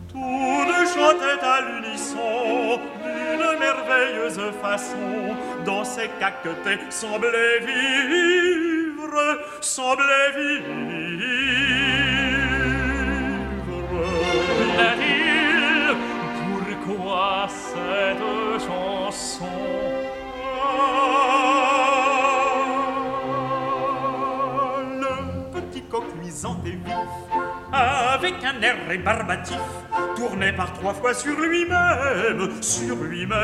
Tous 0.09 0.65
deux 0.67 0.85
chantaient 0.85 1.43
à 1.43 1.61
l'unisson 1.61 2.79
d'une 3.03 3.59
merveilleuse 3.59 4.41
façon, 4.61 5.35
dont 5.65 5.83
ces 5.83 6.09
caquetés 6.19 6.79
semblaient 6.89 7.59
vivre, 7.59 9.39
semblaient 9.61 10.31
vivre. 10.35 10.87
Rébarbatif, 28.87 29.59
tournait 30.15 30.53
par 30.53 30.73
trois 30.73 30.93
fois 30.93 31.13
sur 31.13 31.39
lui-même, 31.39 32.61
sur 32.61 32.95
lui-même. 32.95 33.37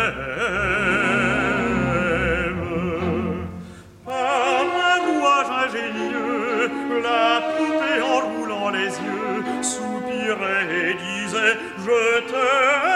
Par 4.05 4.15
un 4.15 4.99
rouage 5.05 5.67
ingénieux, 5.67 6.71
la 7.03 7.41
poupée 7.55 8.01
en 8.01 8.19
roulant 8.37 8.69
les 8.69 8.87
yeux, 8.87 9.43
soupirait 9.61 10.67
et 10.71 10.93
disait 10.93 11.57
Je 11.79 12.21
t'aime, 12.27 12.92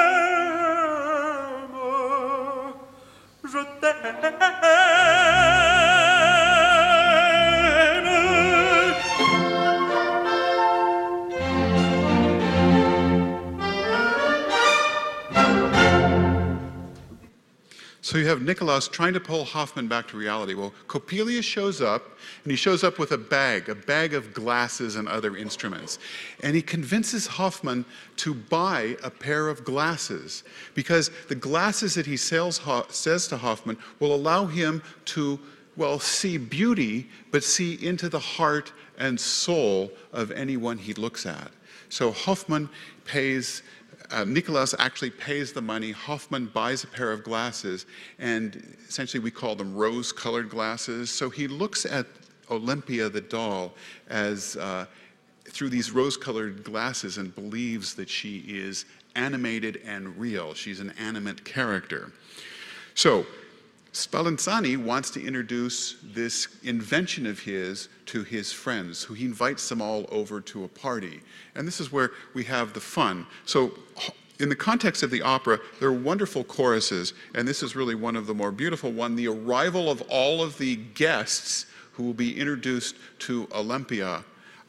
je 3.58 5.17
So 18.08 18.18
you 18.18 18.26
have 18.28 18.40
Nikolaus 18.40 18.90
trying 18.90 19.12
to 19.16 19.20
pull 19.20 19.44
Hoffmann 19.44 19.90
back 19.90 20.08
to 20.08 20.18
reality. 20.18 20.54
Well, 20.54 20.74
Coppelius 20.88 21.44
shows 21.44 21.82
up, 21.82 22.18
and 22.46 22.50
he 22.50 22.56
shows 22.56 22.82
up 22.82 23.00
with 23.00 23.12
a 23.12 23.18
bag, 23.18 23.68
a 23.68 23.76
bag 23.76 24.14
of 24.14 24.34
glasses 24.34 24.96
and 24.96 25.10
other 25.10 25.36
instruments. 25.36 26.00
And 26.42 26.56
he 26.56 26.62
convinces 26.62 27.28
Hoffmann 27.28 27.84
to 28.16 28.34
buy 28.34 28.96
a 29.04 29.10
pair 29.10 29.50
of 29.50 29.66
glasses 29.66 30.46
because 30.74 31.12
the 31.28 31.36
glasses 31.36 31.96
that 31.96 32.06
he 32.06 32.16
sales, 32.16 32.62
says 32.88 33.28
to 33.28 33.36
Hoffmann 33.36 33.78
will 34.00 34.16
allow 34.16 34.46
him 34.46 34.82
to, 35.08 35.38
well, 35.76 36.00
see 36.00 36.38
beauty, 36.38 37.10
but 37.32 37.44
see 37.44 37.74
into 37.86 38.08
the 38.08 38.20
heart 38.20 38.72
and 38.98 39.20
soul 39.20 39.92
of 40.14 40.32
anyone 40.32 40.78
he 40.78 40.94
looks 40.94 41.26
at. 41.26 41.52
So 41.90 42.12
Hoffmann 42.14 42.70
pays 43.04 43.64
uh, 44.12 44.24
Nicklausse 44.24 44.76
actually 44.80 45.10
pays 45.10 45.52
the 45.54 45.62
money. 45.62 45.92
Hoffmann 45.92 46.48
buys 46.48 46.84
a 46.84 46.88
pair 46.88 47.12
of 47.12 47.24
glasses, 47.24 47.86
and 48.20 48.76
essentially 48.88 49.22
we 49.22 49.32
call 49.32 49.56
them 49.56 49.76
rose 49.76 50.12
colored 50.12 50.50
glasses. 50.50 51.10
So 51.10 51.30
he 51.30 51.48
looks 51.48 51.86
at 51.86 52.06
Olympia 52.50 53.10
the 53.10 53.22
doll 53.22 53.74
as 54.10 54.56
uh, 54.58 54.86
through 55.46 55.70
these 55.70 55.92
rose 55.92 56.18
colored 56.18 56.64
glasses 56.64 57.18
and 57.18 57.34
believes 57.36 57.94
that 57.96 58.10
she 58.10 58.44
is 58.48 58.86
animated 59.16 59.82
and 59.86 60.18
real. 60.18 60.54
She's 60.54 60.80
an 60.80 60.94
animate 61.00 61.44
character. 61.44 62.12
So 62.94 63.26
Spallanzani 63.94 64.78
wants 64.78 65.10
to 65.12 65.26
introduce 65.26 65.96
this 66.04 66.48
invention 66.64 67.26
of 67.26 67.40
his 67.40 67.90
to 68.08 68.24
his 68.24 68.52
friends, 68.52 69.04
who 69.04 69.14
he 69.14 69.26
invites 69.26 69.70
them 69.70 69.82
all 69.82 70.06
over 70.12 70.42
to 70.42 70.64
a 70.64 70.68
party. 70.68 71.22
And 71.56 71.68
this 71.68 71.80
is 71.80 71.92
where 71.92 72.12
we 72.34 72.44
have 72.46 72.74
the 72.74 72.80
fun. 72.80 73.26
So, 73.46 73.72
in 74.40 74.50
the 74.50 74.56
context 74.56 75.02
of 75.02 75.10
the 75.10 75.22
opera, 75.22 75.60
there 75.80 75.90
are 75.90 75.94
wonderful 75.94 76.44
choruses, 76.44 77.14
and 77.34 77.48
this 77.48 77.64
is 77.64 77.76
really 77.76 77.96
one 77.96 78.16
of 78.16 78.28
the 78.28 78.36
more 78.36 78.52
beautiful 78.52 78.92
one, 78.92 79.16
the 79.16 79.28
arrival 79.28 79.90
of 79.90 80.02
all 80.10 80.44
of 80.44 80.58
the 80.58 80.76
guests 80.76 81.66
who 81.94 82.04
will 82.04 82.14
be 82.14 82.40
introduced 82.40 82.96
to 83.20 83.48
Olympia 83.56 84.24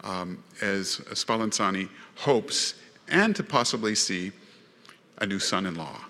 um, 0.04 0.42
as 0.62 0.96
Spallanzani 1.10 1.90
hopes, 2.16 2.74
and 3.08 3.36
to 3.36 3.42
possibly 3.42 3.94
see 3.94 4.32
a 5.18 5.26
new 5.26 5.38
son-in-law. 5.38 5.98
as 5.98 6.07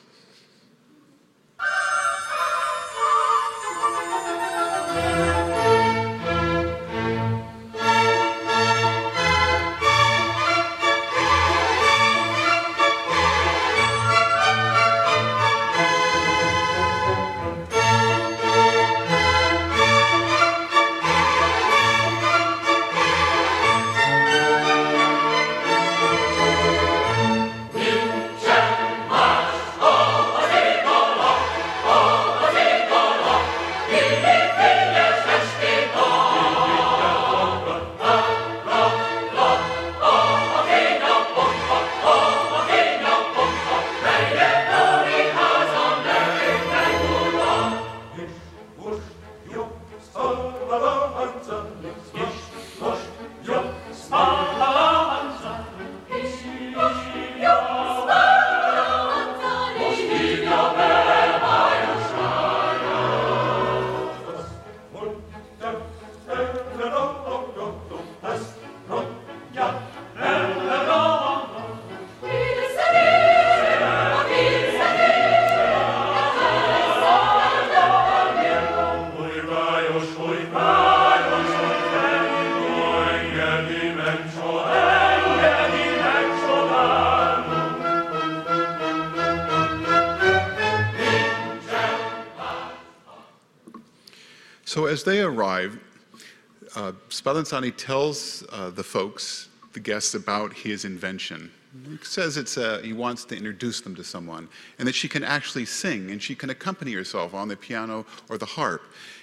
Spallanzani 97.19 97.77
tells 97.77 98.45
uh, 98.53 98.71
the 98.71 98.85
folks, 98.85 99.49
the 99.73 99.81
guests, 99.81 100.15
about 100.15 100.53
his 100.53 100.85
invention. 100.85 101.51
He 101.85 101.99
says 102.03 102.37
it's 102.37 102.57
a, 102.57 102.81
he 102.81 102.93
wants 102.93 103.25
to 103.27 103.37
introduce 103.37 103.81
them 103.81 103.97
to 103.97 104.05
someone, 104.05 104.49
and 104.79 104.87
that 104.87 104.95
she 104.95 105.09
can 105.09 105.25
actually 105.25 105.65
sing, 105.65 106.13
and 106.13 106.23
she 106.23 106.37
can 106.37 106.51
accompany 106.51 106.93
herself 106.93 107.35
on 107.35 107.49
the 107.49 107.57
piano 107.57 108.07
or 108.31 108.39
the 108.39 108.47
harp. 108.47 108.83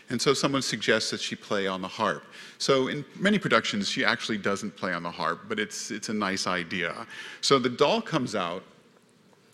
And 0.09 0.21
so 0.21 0.33
someone 0.33 0.61
suggests 0.61 1.09
that 1.11 1.21
she 1.21 1.37
play 1.37 1.67
on 1.67 1.81
the 1.81 1.87
harp. 1.87 2.25
So 2.57 2.89
in 2.89 3.05
many 3.15 3.39
productions, 3.39 3.87
she 3.87 4.03
actually 4.03 4.39
doesn't 4.39 4.75
play 4.75 4.93
on 4.93 5.01
the 5.01 5.09
harp, 5.09 5.45
but 5.47 5.57
it's, 5.57 5.89
it's 5.89 6.09
a 6.09 6.13
nice 6.13 6.47
idea. 6.47 7.07
So 7.39 7.59
the 7.59 7.69
doll 7.69 8.01
comes 8.01 8.35
out, 8.35 8.63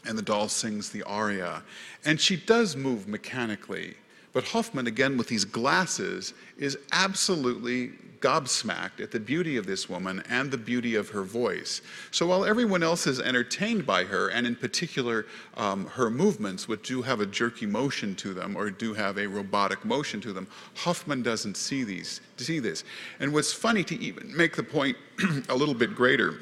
and 0.08 0.18
the 0.18 0.24
doll 0.24 0.48
sings 0.50 0.90
the 0.90 1.04
aria. 1.04 1.62
And 2.06 2.20
she 2.20 2.38
does 2.38 2.76
move 2.76 3.08
mechanically. 3.08 3.94
But 4.34 4.46
Hoffmann, 4.46 4.88
again 4.88 5.16
with 5.16 5.28
these 5.28 5.46
glasses, 5.46 6.34
is 6.58 6.76
absolutely 6.92 7.92
gobsmacked 8.22 9.02
at 9.02 9.12
the 9.12 9.20
beauty 9.20 9.58
of 9.58 9.66
this 9.66 9.90
woman 9.90 10.24
and 10.30 10.52
the 10.52 10.58
beauty 10.58 10.96
of 10.96 11.10
her 11.10 11.24
voice. 11.24 11.82
So 12.12 12.28
while 12.28 12.46
everyone 12.46 12.84
else 12.84 13.08
is 13.08 13.20
entertained 13.20 13.86
by 13.86 14.06
her, 14.06 14.30
and 14.30 14.48
in 14.48 14.56
particular 14.56 15.26
um, 15.58 15.88
her 15.88 16.10
movements, 16.10 16.68
which 16.68 16.88
do 16.88 17.02
have 17.02 17.20
a 17.20 17.26
jerky 17.26 17.66
motion 17.66 18.16
to 18.16 18.34
them 18.34 18.56
or 18.56 18.70
do 18.70 18.94
have 18.94 19.18
a 19.18 19.28
robotic 19.28 19.84
motion 19.84 20.22
to 20.22 20.34
them, 20.34 20.48
Hoffmann 20.76 21.24
doesn't 21.24 21.58
see 21.58 21.84
these, 21.84 22.22
see 22.38 22.60
this. 22.60 22.84
And 23.20 23.34
what's 23.34 23.52
funny 23.52 23.84
to 23.86 23.96
even 24.00 24.36
make 24.36 24.56
the 24.56 24.64
point 24.64 24.96
a 25.50 25.56
little 25.56 25.76
bit 25.76 25.96
greater 25.96 26.36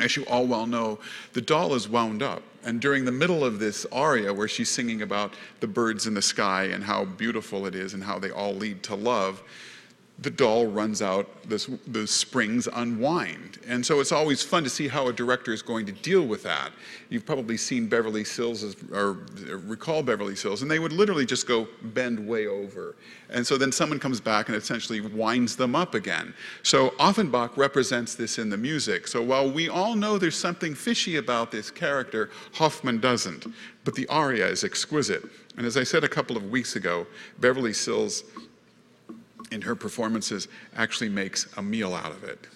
as 0.00 0.16
you 0.16 0.24
all 0.26 0.46
well 0.46 0.66
know, 0.66 0.98
the 1.34 1.40
doll 1.40 1.74
is 1.74 1.88
wound 1.88 2.22
up. 2.22 2.42
And 2.64 2.80
during 2.80 3.04
the 3.04 3.12
middle 3.12 3.44
of 3.44 3.58
this 3.58 3.86
aria, 3.92 4.32
where 4.32 4.48
she's 4.48 4.68
singing 4.68 5.02
about 5.02 5.34
the 5.60 5.66
birds 5.66 6.06
in 6.06 6.14
the 6.14 6.22
sky 6.22 6.64
and 6.64 6.82
how 6.84 7.04
beautiful 7.04 7.66
it 7.66 7.74
is 7.74 7.94
and 7.94 8.02
how 8.02 8.18
they 8.18 8.30
all 8.30 8.54
lead 8.54 8.82
to 8.84 8.94
love, 8.94 9.42
the 10.22 10.30
doll 10.30 10.66
runs 10.66 11.00
out, 11.00 11.28
the 11.48 12.06
springs 12.06 12.68
unwind. 12.74 13.58
And 13.66 13.84
so 13.84 14.00
it's 14.00 14.12
always 14.12 14.42
fun 14.42 14.62
to 14.64 14.70
see 14.70 14.86
how 14.86 15.08
a 15.08 15.12
director 15.12 15.52
is 15.52 15.62
going 15.62 15.86
to 15.86 15.92
deal 15.92 16.26
with 16.26 16.42
that. 16.42 16.72
You've 17.08 17.24
probably 17.24 17.56
seen 17.56 17.88
Beverly 17.88 18.24
Sills, 18.24 18.76
or 18.92 19.26
uh, 19.48 19.56
recall 19.58 20.02
Beverly 20.02 20.36
Sills, 20.36 20.60
and 20.60 20.70
they 20.70 20.78
would 20.78 20.92
literally 20.92 21.24
just 21.24 21.48
go 21.48 21.66
bend 21.82 22.26
way 22.28 22.46
over. 22.46 22.96
And 23.30 23.46
so 23.46 23.56
then 23.56 23.72
someone 23.72 23.98
comes 23.98 24.20
back 24.20 24.48
and 24.48 24.56
essentially 24.56 25.00
winds 25.00 25.56
them 25.56 25.74
up 25.74 25.94
again. 25.94 26.34
So 26.64 26.92
Offenbach 26.98 27.56
represents 27.56 28.14
this 28.14 28.38
in 28.38 28.50
the 28.50 28.58
music. 28.58 29.08
So 29.08 29.22
while 29.22 29.50
we 29.50 29.70
all 29.70 29.94
know 29.94 30.18
there's 30.18 30.36
something 30.36 30.74
fishy 30.74 31.16
about 31.16 31.50
this 31.50 31.70
character, 31.70 32.28
Hoffmann 32.52 33.00
doesn't. 33.00 33.46
But 33.84 33.94
the 33.94 34.06
aria 34.08 34.46
is 34.46 34.64
exquisite. 34.64 35.24
And 35.56 35.66
as 35.66 35.78
I 35.78 35.84
said 35.84 36.04
a 36.04 36.08
couple 36.08 36.36
of 36.36 36.50
weeks 36.50 36.76
ago, 36.76 37.06
Beverly 37.38 37.72
Sills 37.72 38.24
in 39.50 39.62
her 39.62 39.74
performances 39.74 40.48
actually 40.76 41.08
makes 41.08 41.46
a 41.56 41.62
meal 41.62 41.94
out 41.94 42.12
of 42.12 42.24
it. 42.24 42.46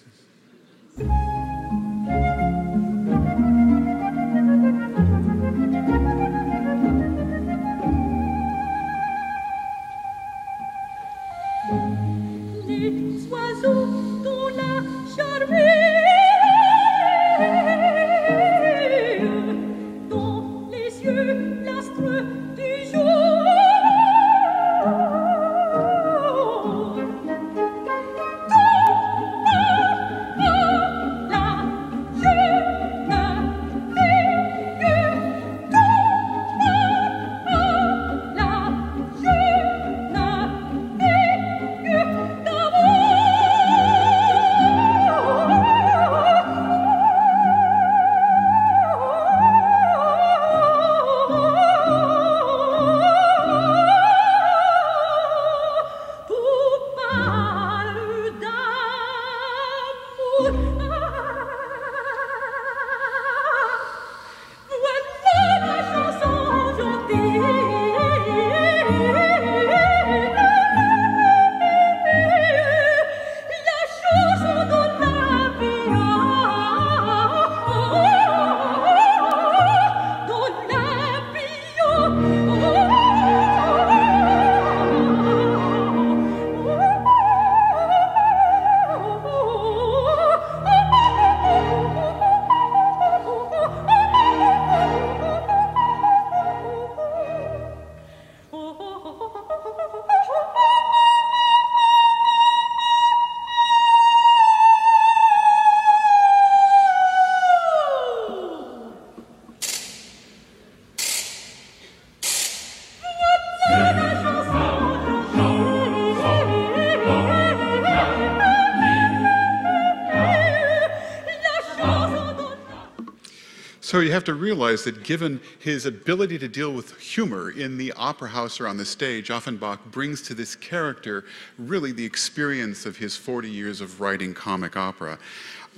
So 123.95 124.01
you 124.01 124.11
have 124.11 124.25
to 124.25 124.33
realize 124.33 124.83
that 124.83 125.05
given 125.05 125.39
his 125.57 125.85
ability 125.85 126.37
to 126.39 126.49
deal 126.49 126.73
with 126.73 126.99
humor 126.99 127.51
in 127.51 127.77
the 127.77 127.93
opera 127.93 128.27
house 128.27 128.59
or 128.59 128.67
on 128.67 128.75
the 128.75 128.83
stage, 128.83 129.29
Offenbach 129.29 129.85
brings 129.85 130.21
to 130.23 130.33
this 130.33 130.53
character 130.53 131.23
really 131.57 131.93
the 131.93 132.03
experience 132.03 132.85
of 132.85 132.97
his 132.97 133.15
40 133.15 133.49
years 133.49 133.79
of 133.79 134.01
writing 134.01 134.33
comic 134.33 134.75
opera. 134.75 135.17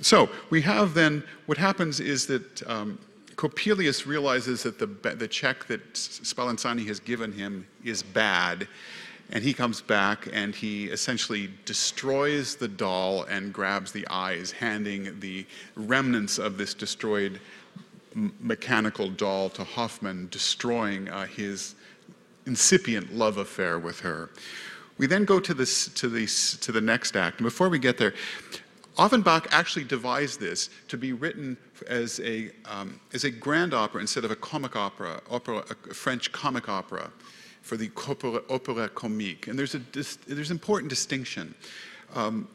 So 0.00 0.28
we 0.50 0.60
have 0.62 0.94
then, 0.94 1.22
what 1.46 1.58
happens 1.58 2.00
is 2.00 2.26
that 2.26 2.68
um, 2.68 2.98
Coppelius 3.36 4.04
realizes 4.04 4.64
that 4.64 4.80
the, 4.80 4.86
the 5.14 5.28
check 5.28 5.66
that 5.66 5.94
Spallanzani 5.94 6.88
has 6.88 6.98
given 6.98 7.30
him 7.30 7.68
is 7.84 8.02
bad, 8.02 8.66
and 9.30 9.44
he 9.44 9.54
comes 9.54 9.80
back 9.80 10.28
and 10.32 10.56
he 10.56 10.86
essentially 10.86 11.50
destroys 11.66 12.56
the 12.56 12.66
doll 12.66 13.24
and 13.24 13.52
grabs 13.52 13.92
the 13.92 14.08
eyes, 14.10 14.50
handing 14.50 15.20
the 15.20 15.46
remnants 15.76 16.38
of 16.38 16.58
this 16.58 16.74
destroyed 16.74 17.38
mechanical 18.40 19.10
doll 19.10 19.50
to 19.50 19.64
Hoffmann, 19.64 20.28
destroying 20.30 21.08
uh, 21.08 21.26
his 21.26 21.74
incipient 22.46 23.14
love 23.14 23.36
affair 23.36 23.78
with 23.78 24.00
her. 24.00 24.30
We 24.96 25.06
then 25.06 25.24
go 25.24 25.38
to, 25.38 25.54
this, 25.54 25.88
to, 25.88 26.08
this, 26.08 26.56
to 26.58 26.72
the 26.72 26.80
next 26.80 27.16
act. 27.16 27.38
And 27.38 27.44
before 27.44 27.68
we 27.68 27.78
get 27.78 27.98
there, 27.98 28.14
Offenbach 28.98 29.46
actually 29.52 29.84
devised 29.84 30.40
this 30.40 30.70
to 30.88 30.96
be 30.96 31.12
written 31.12 31.56
as 31.86 32.18
a, 32.20 32.50
um, 32.64 33.00
as 33.12 33.22
a 33.22 33.30
grand 33.30 33.72
opera 33.72 34.00
instead 34.00 34.24
of 34.24 34.32
a 34.32 34.36
comic 34.36 34.74
opera, 34.74 35.20
opera 35.30 35.64
a 35.70 35.94
French 35.94 36.32
comic 36.32 36.68
opera 36.68 37.12
for 37.62 37.76
the 37.76 37.90
opera, 38.08 38.42
opera 38.50 38.88
comique. 38.88 39.46
And 39.46 39.56
there's, 39.56 39.76
a, 39.76 39.82
there's 40.26 40.50
important 40.50 40.90
distinction. 40.90 41.54
Um, 42.14 42.48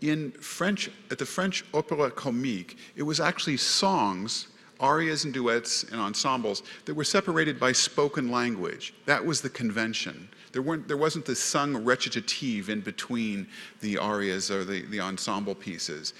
in 0.00 0.32
French, 0.32 0.90
at 1.12 1.18
the 1.18 1.26
French 1.26 1.64
opera 1.72 2.10
comique, 2.10 2.76
it 2.96 3.04
was 3.04 3.20
actually 3.20 3.56
songs 3.56 4.48
arias 4.84 5.24
and 5.24 5.32
duets 5.32 5.84
and 5.84 5.98
ensembles 6.00 6.62
that 6.84 6.94
were 6.94 7.04
separated 7.04 7.58
by 7.58 7.72
spoken 7.72 8.30
language. 8.30 8.92
That 9.06 9.24
was 9.24 9.40
the 9.40 9.48
convention. 9.48 10.28
There, 10.52 10.60
weren't, 10.60 10.86
there 10.86 10.98
wasn't 10.98 11.24
the 11.24 11.34
sung 11.34 11.84
recitative 11.84 12.68
in 12.68 12.80
between 12.82 13.48
the 13.80 13.96
arias 13.96 14.50
or 14.50 14.62
the, 14.62 14.82
the 14.82 15.00
ensemble 15.00 15.54
pieces. 15.54 16.12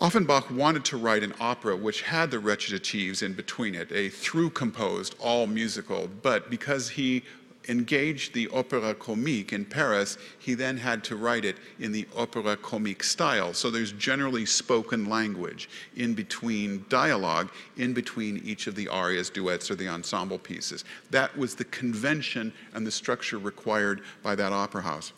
Offenbach 0.00 0.50
wanted 0.50 0.84
to 0.86 0.96
write 0.96 1.22
an 1.22 1.34
opera 1.38 1.76
which 1.76 2.02
had 2.02 2.30
the 2.30 2.38
recitatives 2.38 3.22
in 3.22 3.34
between 3.34 3.74
it, 3.74 3.92
a 3.92 4.08
through 4.08 4.50
composed, 4.50 5.14
all 5.20 5.46
musical, 5.46 6.08
but 6.22 6.50
because 6.50 6.88
he 6.88 7.22
engaged 7.68 8.34
the 8.34 8.48
opera 8.48 8.94
comique 8.94 9.52
in 9.52 9.64
Paris, 9.64 10.18
he 10.38 10.54
then 10.54 10.76
had 10.76 11.02
to 11.04 11.16
write 11.16 11.44
it 11.44 11.56
in 11.78 11.92
the 11.92 12.06
opera 12.16 12.56
comique 12.56 13.02
style. 13.02 13.54
So 13.54 13.70
there's 13.70 13.92
generally 13.92 14.46
spoken 14.46 15.08
language 15.08 15.68
in 15.96 16.14
between 16.14 16.84
dialogue, 16.88 17.50
in 17.76 17.92
between 17.92 18.38
each 18.44 18.66
of 18.66 18.74
the 18.74 18.88
arias, 18.88 19.30
duets, 19.30 19.70
or 19.70 19.74
the 19.74 19.88
ensemble 19.88 20.38
pieces. 20.38 20.84
That 21.10 21.36
was 21.36 21.54
the 21.54 21.64
convention 21.64 22.52
and 22.74 22.86
the 22.86 22.90
structure 22.90 23.38
required 23.38 24.02
by 24.22 24.34
that 24.34 24.52
opera 24.52 24.82
house. 24.82 25.12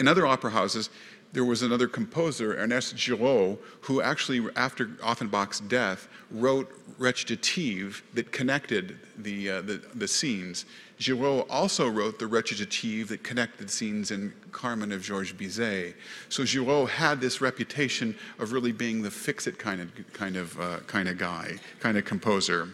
In 0.00 0.08
other 0.08 0.26
opera 0.26 0.50
houses, 0.50 0.90
there 1.34 1.44
was 1.44 1.62
another 1.62 1.88
composer, 1.88 2.56
Ernest 2.56 2.94
Guiraud, 2.94 3.58
who 3.80 4.00
actually, 4.00 4.46
after 4.54 4.86
Offenbach's 5.02 5.58
death, 5.60 6.08
wrote 6.30 6.70
recitative 6.96 8.02
that 8.14 8.30
connected 8.30 8.96
the, 9.18 9.50
uh, 9.50 9.60
the, 9.62 9.82
the, 9.96 10.06
scenes. 10.06 10.64
Guiraud 11.00 11.44
also 11.50 11.88
wrote 11.88 12.20
the 12.20 12.26
recitative 12.28 13.08
that 13.08 13.24
connected 13.24 13.68
scenes 13.68 14.12
in 14.12 14.32
Carmen 14.52 14.92
of 14.92 15.02
Georges 15.02 15.34
Bizet. 15.34 15.94
So 16.28 16.44
Guiraud 16.44 16.88
had 16.88 17.20
this 17.20 17.40
reputation 17.40 18.14
of 18.38 18.52
really 18.52 18.72
being 18.72 19.02
the 19.02 19.10
fix-it 19.10 19.58
kind 19.58 19.80
of, 19.80 19.90
kind, 20.12 20.36
of, 20.36 20.58
uh, 20.60 20.78
kind 20.86 21.08
of 21.08 21.18
guy, 21.18 21.56
kind 21.80 21.98
of 21.98 22.04
composer. 22.04 22.68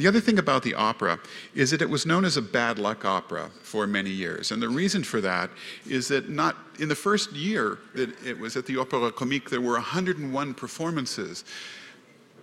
The 0.00 0.06
other 0.06 0.20
thing 0.22 0.38
about 0.38 0.62
the 0.62 0.72
opera 0.72 1.20
is 1.54 1.72
that 1.72 1.82
it 1.82 1.90
was 1.90 2.06
known 2.06 2.24
as 2.24 2.38
a 2.38 2.42
bad 2.42 2.78
luck 2.78 3.04
opera 3.04 3.50
for 3.60 3.86
many 3.86 4.08
years. 4.08 4.50
And 4.50 4.62
the 4.62 4.68
reason 4.70 5.04
for 5.04 5.20
that 5.20 5.50
is 5.86 6.08
that 6.08 6.30
not 6.30 6.56
in 6.78 6.88
the 6.88 6.94
first 6.94 7.32
year 7.32 7.76
that 7.94 8.08
it 8.26 8.38
was 8.38 8.56
at 8.56 8.64
the 8.64 8.78
Opera 8.78 9.12
Comique, 9.12 9.50
there 9.50 9.60
were 9.60 9.74
101 9.74 10.54
performances. 10.54 11.44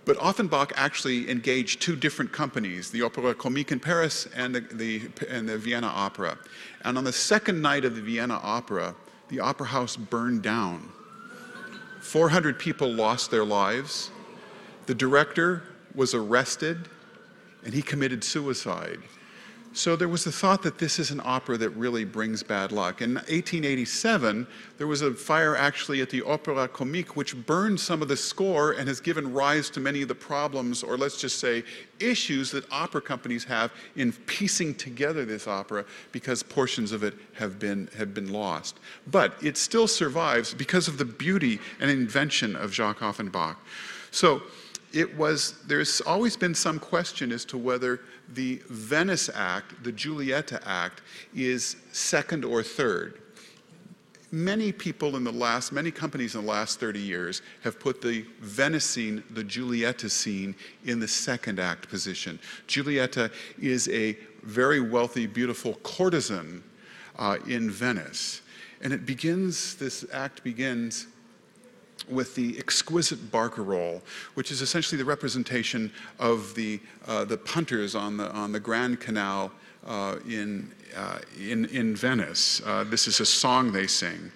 But 0.04 0.16
Offenbach 0.20 0.72
actually 0.76 1.28
engaged 1.28 1.82
two 1.82 1.96
different 1.96 2.30
companies, 2.30 2.92
the 2.92 3.02
Opera 3.02 3.34
Comique 3.34 3.72
in 3.72 3.80
Paris 3.80 4.28
and 4.36 4.54
the, 4.54 4.60
the, 4.60 5.10
and 5.28 5.48
the 5.48 5.58
Vienna 5.58 5.88
Opera. 5.88 6.38
And 6.84 6.96
on 6.96 7.02
the 7.02 7.12
second 7.12 7.60
night 7.60 7.84
of 7.84 7.96
the 7.96 8.02
Vienna 8.02 8.38
Opera, 8.40 8.94
the 9.30 9.40
opera 9.40 9.66
house 9.66 9.96
burned 9.96 10.42
down. 10.42 10.92
400 12.02 12.56
people 12.56 12.88
lost 12.88 13.32
their 13.32 13.44
lives. 13.44 14.12
The 14.86 14.94
director 14.94 15.64
was 15.96 16.14
arrested 16.14 16.88
and 17.64 17.74
he 17.74 17.82
committed 17.82 18.22
suicide. 18.22 19.00
So 19.74 19.96
there 19.96 20.08
was 20.08 20.24
the 20.24 20.32
thought 20.32 20.62
that 20.62 20.78
this 20.78 20.98
is 20.98 21.10
an 21.10 21.20
opera 21.24 21.56
that 21.58 21.70
really 21.70 22.04
brings 22.04 22.42
bad 22.42 22.72
luck. 22.72 23.02
In 23.02 23.14
1887, 23.14 24.46
there 24.76 24.86
was 24.86 25.02
a 25.02 25.14
fire 25.14 25.56
actually 25.56 26.00
at 26.00 26.10
the 26.10 26.22
Opera 26.22 26.66
Comique 26.68 27.16
which 27.16 27.36
burned 27.46 27.78
some 27.78 28.02
of 28.02 28.08
the 28.08 28.16
score 28.16 28.72
and 28.72 28.88
has 28.88 28.98
given 28.98 29.32
rise 29.32 29.68
to 29.70 29.80
many 29.80 30.02
of 30.02 30.08
the 30.08 30.14
problems, 30.14 30.82
or 30.82 30.96
let's 30.96 31.20
just 31.20 31.38
say 31.38 31.62
issues, 32.00 32.50
that 32.50 32.64
opera 32.72 33.00
companies 33.00 33.44
have 33.44 33.70
in 33.94 34.12
piecing 34.12 34.74
together 34.74 35.24
this 35.24 35.46
opera 35.46 35.84
because 36.12 36.42
portions 36.42 36.90
of 36.90 37.04
it 37.04 37.14
have 37.34 37.58
been, 37.58 37.88
have 37.96 38.14
been 38.14 38.32
lost. 38.32 38.80
But 39.06 39.34
it 39.42 39.56
still 39.56 39.86
survives 39.86 40.54
because 40.54 40.88
of 40.88 40.98
the 40.98 41.04
beauty 41.04 41.60
and 41.78 41.90
invention 41.90 42.56
of 42.56 42.72
Jacques 42.72 43.02
Offenbach. 43.02 43.56
So 44.10 44.42
it 44.92 45.16
was, 45.16 45.54
there's 45.66 46.00
always 46.00 46.36
been 46.36 46.54
some 46.54 46.78
question 46.78 47.32
as 47.32 47.44
to 47.46 47.58
whether 47.58 48.00
the 48.30 48.62
Venice 48.68 49.28
Act, 49.34 49.82
the 49.84 49.92
Giulietta 49.92 50.60
Act, 50.66 51.02
is 51.34 51.76
second 51.92 52.44
or 52.44 52.62
third. 52.62 53.20
Many 54.30 54.72
people 54.72 55.16
in 55.16 55.24
the 55.24 55.32
last, 55.32 55.72
many 55.72 55.90
companies 55.90 56.34
in 56.34 56.42
the 56.42 56.46
last 56.50 56.80
30 56.80 57.00
years 57.00 57.40
have 57.62 57.80
put 57.80 58.02
the 58.02 58.26
Venice 58.40 58.84
scene, 58.84 59.24
the 59.30 59.44
Giulietta 59.44 60.10
scene, 60.10 60.54
in 60.84 61.00
the 61.00 61.08
second 61.08 61.58
act 61.58 61.88
position. 61.88 62.38
Giulietta 62.66 63.30
is 63.58 63.88
a 63.88 64.18
very 64.42 64.80
wealthy, 64.80 65.26
beautiful 65.26 65.74
courtesan 65.82 66.62
uh, 67.18 67.38
in 67.46 67.70
Venice. 67.70 68.42
And 68.82 68.92
it 68.92 69.06
begins, 69.06 69.74
this 69.76 70.04
act 70.12 70.44
begins 70.44 71.06
with 72.10 72.34
the 72.34 72.58
exquisite 72.58 73.30
barcarolle, 73.30 74.00
which 74.34 74.50
is 74.50 74.62
essentially 74.62 74.98
the 74.98 75.04
representation 75.04 75.92
of 76.18 76.54
the, 76.54 76.80
uh, 77.06 77.24
the 77.24 77.36
punters 77.36 77.94
on 77.94 78.16
the, 78.16 78.30
on 78.32 78.52
the 78.52 78.60
Grand 78.60 79.00
Canal 79.00 79.50
uh, 79.86 80.16
in, 80.28 80.70
uh, 80.96 81.18
in, 81.38 81.64
in 81.66 81.94
Venice. 81.94 82.60
Uh, 82.64 82.84
this 82.84 83.06
is 83.06 83.20
a 83.20 83.26
song 83.26 83.72
they 83.72 83.86
sing. 83.86 84.30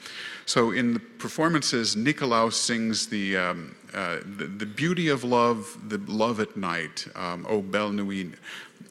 So 0.47 0.70
in 0.70 0.95
the 0.95 1.01
performances, 1.01 1.95
Nicklausse 1.95 2.55
sings 2.55 3.07
the, 3.07 3.37
um, 3.37 3.75
uh, 3.95 4.18
the, 4.37 4.47
the, 4.47 4.66
beauty 4.66 5.09
of 5.09 5.25
love, 5.25 5.79
the 5.89 5.99
love 6.11 6.41
at 6.41 6.57
night, 6.57 7.07
um, 7.14 7.47
O 7.49 7.61
belle 7.61 7.93
nuit, 7.93 8.35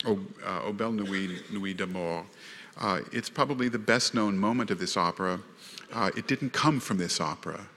O, 0.06 0.20
uh, 0.46 0.62
o 0.64 0.74
belle 0.74 0.92
nuit, 0.92 1.52
nuit 1.52 1.78
d'amour. 1.78 2.26
it's 3.12 3.30
probably 3.30 3.68
the 3.68 3.80
best 3.80 4.14
known 4.14 4.38
moment 4.38 4.72
of 4.72 4.80
this 4.80 4.96
opera. 4.96 5.40
it 6.16 6.28
didn't 6.28 6.54
come 6.54 6.80
from 6.80 6.98
this 6.98 7.20
opera. 7.20 7.68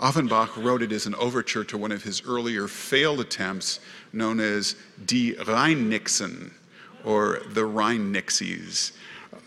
Offenbach 0.00 0.56
wrote 0.56 0.82
it 0.82 0.92
as 0.92 1.04
an 1.06 1.14
overture 1.16 1.64
to 1.64 1.76
one 1.76 1.92
of 1.92 2.02
his 2.02 2.22
earlier 2.26 2.66
failed 2.66 3.20
attempts 3.20 3.80
known 4.12 4.40
as 4.40 4.74
Die 5.04 5.34
Rheinnixen, 5.38 6.52
or 7.04 7.42
the 7.50 7.62
Rheinnixies, 7.62 8.92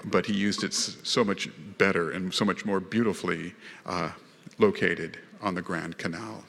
but 0.05 0.25
he 0.25 0.33
used 0.33 0.63
it 0.63 0.73
so 0.73 1.23
much 1.23 1.49
better 1.77 2.11
and 2.11 2.33
so 2.33 2.45
much 2.45 2.65
more 2.65 2.79
beautifully 2.79 3.53
uh, 3.85 4.11
located 4.59 5.17
on 5.41 5.55
the 5.55 5.61
Grand 5.61 5.97
Canal. 5.97 6.43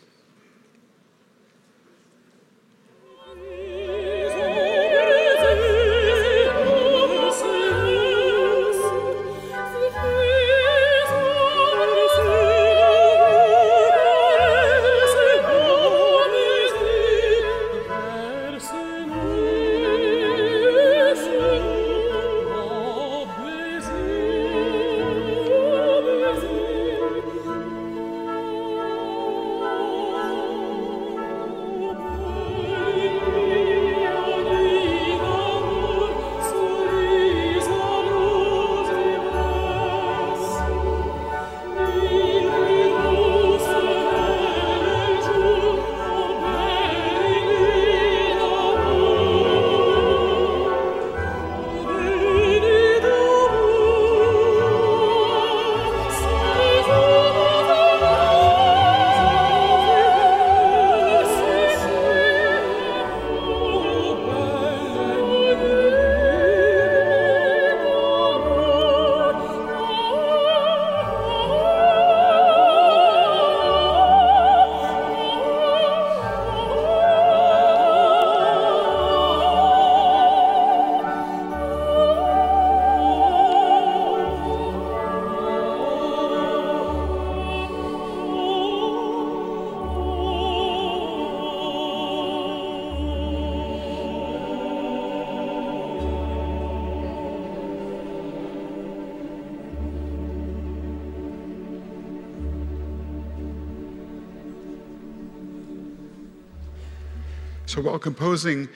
So 107.75 107.81
while 107.81 107.99
composing 107.99 108.69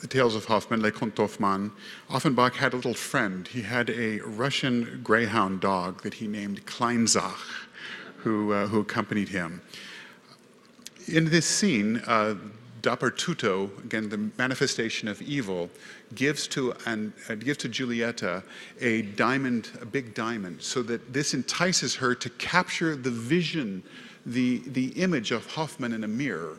the 0.00 0.08
Tales 0.08 0.34
of 0.34 0.44
Hoffmann, 0.46 0.82
Les 0.82 0.90
Contes 0.90 1.14
d'Hoffmann, 1.14 1.70
Offenbach 2.10 2.56
had 2.56 2.72
a 2.72 2.76
little 2.76 2.92
friend. 2.92 3.46
He 3.46 3.62
had 3.62 3.90
a 3.90 4.18
Russian 4.18 5.02
greyhound 5.04 5.60
dog 5.60 6.02
that 6.02 6.14
he 6.14 6.26
named 6.26 6.66
Kleinzach, 6.66 7.68
who, 8.16 8.52
uh, 8.52 8.66
who 8.66 8.80
accompanied 8.80 9.28
him. 9.28 9.62
In 11.06 11.30
this 11.30 11.46
scene, 11.46 12.02
uh, 12.08 12.34
again 12.82 14.08
the 14.08 14.30
manifestation 14.36 15.06
of 15.06 15.22
evil, 15.22 15.70
gives 16.16 16.48
to 16.48 16.74
and 16.86 17.12
uh, 17.28 17.36
gives 17.36 17.58
to 17.58 17.68
Giulietta 17.68 18.42
a 18.80 19.02
diamond, 19.02 19.70
a 19.80 19.86
big 19.86 20.14
diamond, 20.14 20.60
so 20.60 20.82
that 20.82 21.12
this 21.12 21.34
entices 21.34 21.94
her 21.94 22.16
to 22.16 22.30
capture 22.30 22.96
the 22.96 23.12
vision, 23.12 23.84
the 24.26 24.58
the 24.66 24.88
image 25.00 25.30
of 25.30 25.46
Hoffmann 25.46 25.92
in 25.92 26.02
a 26.02 26.08
mirror, 26.08 26.56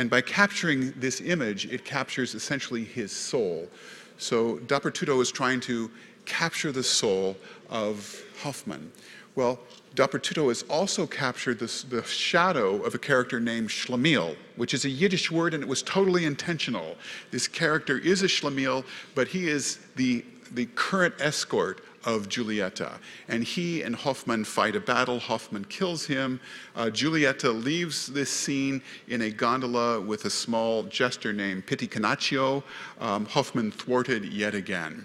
and 0.00 0.08
by 0.08 0.22
capturing 0.22 0.92
this 0.92 1.20
image, 1.20 1.66
it 1.66 1.84
captures 1.84 2.34
essentially 2.34 2.84
his 2.84 3.12
soul. 3.12 3.68
So 4.16 4.56
Dappertutto 4.60 5.20
is 5.20 5.30
trying 5.30 5.60
to 5.60 5.90
capture 6.24 6.72
the 6.72 6.82
soul 6.82 7.36
of 7.68 8.18
Hoffmann. 8.40 8.90
Well, 9.34 9.60
Dappertutto 9.96 10.48
has 10.48 10.62
also 10.70 11.06
captured 11.06 11.58
this, 11.58 11.82
the 11.82 12.02
shadow 12.04 12.82
of 12.82 12.94
a 12.94 12.98
character 12.98 13.40
named 13.40 13.68
Schlemiel, 13.68 14.36
which 14.56 14.72
is 14.72 14.86
a 14.86 14.88
Yiddish 14.88 15.30
word 15.30 15.52
and 15.52 15.62
it 15.62 15.68
was 15.68 15.82
totally 15.82 16.24
intentional. 16.24 16.96
This 17.30 17.46
character 17.46 17.98
is 17.98 18.22
a 18.22 18.26
Schlemiel, 18.26 18.86
but 19.14 19.28
he 19.28 19.48
is 19.48 19.80
the, 19.96 20.24
the 20.52 20.64
current 20.76 21.14
escort 21.20 21.84
of 22.04 22.28
Giulietta. 22.28 22.98
And 23.28 23.44
he 23.44 23.82
and 23.82 23.94
Hoffmann 23.94 24.44
fight 24.44 24.76
a 24.76 24.80
battle. 24.80 25.18
Hoffmann 25.18 25.64
kills 25.64 26.06
him. 26.06 26.40
Uh, 26.74 26.90
Giulietta 26.90 27.50
leaves 27.50 28.06
this 28.06 28.30
scene 28.30 28.82
in 29.08 29.22
a 29.22 29.30
gondola 29.30 30.00
with 30.00 30.24
a 30.24 30.30
small 30.30 30.84
jester 30.84 31.32
named 31.32 31.66
Pitichinaccio. 31.66 32.62
Um, 33.00 33.26
Hoffmann 33.26 33.70
thwarted 33.70 34.24
yet 34.24 34.54
again. 34.54 35.04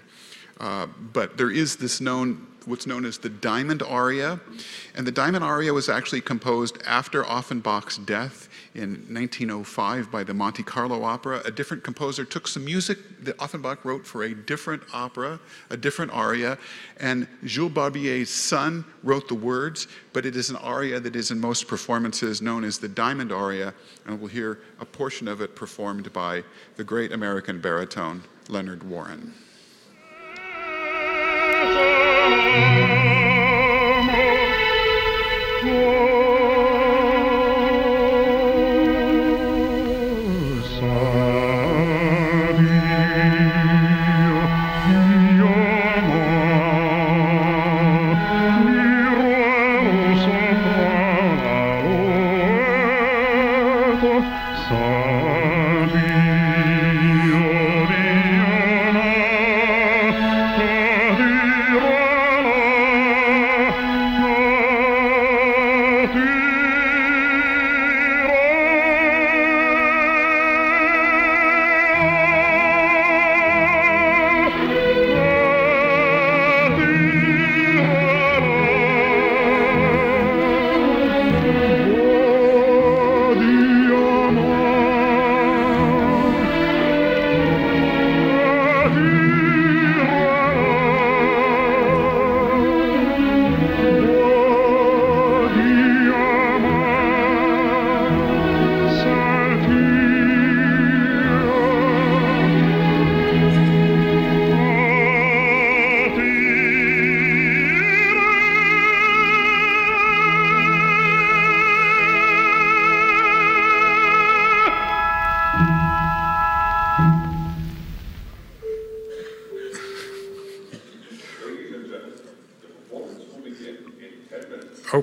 Uh, 0.58 0.86
but 1.12 1.36
there 1.36 1.50
is 1.50 1.76
this 1.76 2.00
known 2.00 2.46
what's 2.64 2.86
known 2.86 3.04
as 3.04 3.18
the 3.18 3.28
Diamond 3.28 3.82
Aria. 3.82 4.40
And 4.94 5.06
the 5.06 5.12
Diamond 5.12 5.44
Aria 5.44 5.72
was 5.72 5.88
actually 5.88 6.20
composed 6.20 6.78
after 6.84 7.22
Offenbach's 7.22 7.98
death 7.98 8.48
in 8.76 8.90
1905 9.12 10.10
by 10.10 10.22
the 10.22 10.34
Monte 10.34 10.62
Carlo 10.62 11.02
Opera. 11.02 11.40
A 11.44 11.50
different 11.50 11.82
composer 11.82 12.24
took 12.24 12.46
some 12.46 12.64
music 12.64 12.98
that 13.24 13.34
Offenbach 13.40 13.84
wrote 13.84 14.06
for 14.06 14.24
a 14.24 14.34
different 14.34 14.82
opera, 14.92 15.40
a 15.70 15.76
different 15.76 16.12
aria, 16.12 16.58
and 16.98 17.26
Jules 17.44 17.72
Barbier's 17.72 18.30
son 18.30 18.84
wrote 19.02 19.28
the 19.28 19.34
words, 19.34 19.88
but 20.12 20.26
it 20.26 20.36
is 20.36 20.50
an 20.50 20.56
aria 20.56 21.00
that 21.00 21.16
is 21.16 21.30
in 21.30 21.40
most 21.40 21.66
performances 21.66 22.42
known 22.42 22.64
as 22.64 22.78
the 22.78 22.88
Diamond 22.88 23.32
Aria, 23.32 23.72
and 24.04 24.20
we'll 24.20 24.28
hear 24.28 24.60
a 24.78 24.84
portion 24.84 25.26
of 25.26 25.40
it 25.40 25.56
performed 25.56 26.12
by 26.12 26.44
the 26.76 26.84
great 26.84 27.12
American 27.12 27.60
baritone 27.60 28.22
Leonard 28.48 28.82
Warren. 28.82 29.32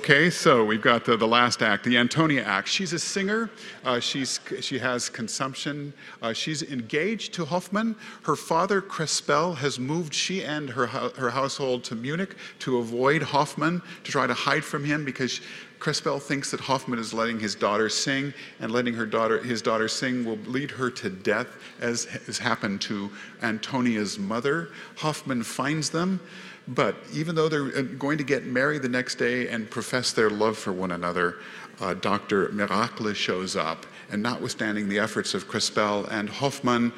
Okay, 0.03 0.29
so 0.29 0.65
we've 0.65 0.81
got 0.81 1.05
the, 1.05 1.15
the 1.15 1.25
last 1.25 1.61
act, 1.61 1.85
the 1.85 1.97
Antonia 1.97 2.43
act. 2.43 2.67
She's 2.67 2.91
a 2.91 2.99
singer. 2.99 3.49
Uh, 3.85 4.01
she's, 4.01 4.41
she 4.59 4.77
has 4.77 5.07
consumption. 5.07 5.93
Uh, 6.21 6.33
she's 6.33 6.61
engaged 6.61 7.33
to 7.35 7.45
Hoffmann. 7.45 7.95
Her 8.23 8.35
father, 8.35 8.81
Crespel, 8.81 9.55
has 9.55 9.79
moved 9.79 10.13
she 10.13 10.43
and 10.43 10.69
her, 10.69 10.87
her 10.87 11.29
household 11.29 11.85
to 11.85 11.95
Munich 11.95 12.35
to 12.59 12.79
avoid 12.79 13.21
Hoffmann, 13.21 13.81
to 14.03 14.11
try 14.11 14.27
to 14.27 14.33
hide 14.33 14.65
from 14.65 14.83
him 14.83 15.05
because 15.05 15.39
Crespel 15.79 16.21
thinks 16.21 16.51
that 16.51 16.59
Hoffmann 16.59 16.99
is 16.99 17.13
letting 17.13 17.39
his 17.39 17.55
daughter 17.55 17.87
sing, 17.87 18.33
and 18.59 18.71
letting 18.71 18.93
her 18.93 19.05
daughter, 19.05 19.41
his 19.41 19.61
daughter 19.61 19.87
sing 19.87 20.25
will 20.25 20.37
lead 20.45 20.71
her 20.71 20.89
to 20.89 21.09
death, 21.09 21.47
as 21.79 22.05
has 22.05 22.37
happened 22.37 22.81
to 22.81 23.09
Antonia's 23.41 24.19
mother. 24.19 24.69
Hoffmann 24.97 25.43
finds 25.43 25.89
them. 25.89 26.19
But 26.67 26.95
even 27.13 27.35
though 27.35 27.49
they're 27.49 27.77
uh, 27.77 27.81
going 27.81 28.17
to 28.17 28.23
get 28.23 28.45
married 28.45 28.81
the 28.81 28.89
next 28.89 29.15
day 29.15 29.49
and 29.49 29.69
profess 29.69 30.13
their 30.13 30.29
love 30.29 30.57
for 30.57 30.71
one 30.71 30.91
another, 30.91 31.39
uh, 31.81 31.93
Dr. 31.93 32.49
Miracle 32.49 33.13
shows 33.13 33.55
up. 33.55 33.85
And 34.11 34.21
notwithstanding 34.23 34.87
the 34.87 34.99
efforts 34.99 35.33
of 35.33 35.47
Crespel 35.47 36.07
and 36.11 36.29
Hoffmann, 36.29 36.93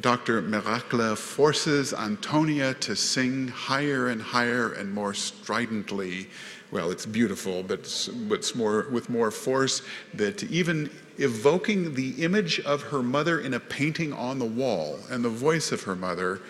Dr. 0.00 0.42
Miracle 0.42 1.16
forces 1.16 1.94
Antonia 1.94 2.74
to 2.74 2.94
sing 2.94 3.48
higher 3.48 4.08
and 4.08 4.20
higher 4.20 4.72
and 4.72 4.92
more 4.92 5.14
stridently. 5.14 6.28
Well, 6.70 6.90
it's 6.90 7.06
beautiful, 7.06 7.62
but 7.62 7.80
it's 7.80 8.54
more, 8.54 8.88
with 8.90 9.08
more 9.08 9.30
force, 9.30 9.82
that 10.14 10.42
even 10.44 10.90
evoking 11.16 11.94
the 11.94 12.10
image 12.22 12.60
of 12.60 12.82
her 12.82 13.02
mother 13.02 13.40
in 13.40 13.54
a 13.54 13.60
painting 13.60 14.12
on 14.12 14.38
the 14.38 14.44
wall 14.44 14.98
and 15.10 15.24
the 15.24 15.30
voice 15.30 15.72
of 15.72 15.82
her 15.84 15.96
mother, 15.96 16.40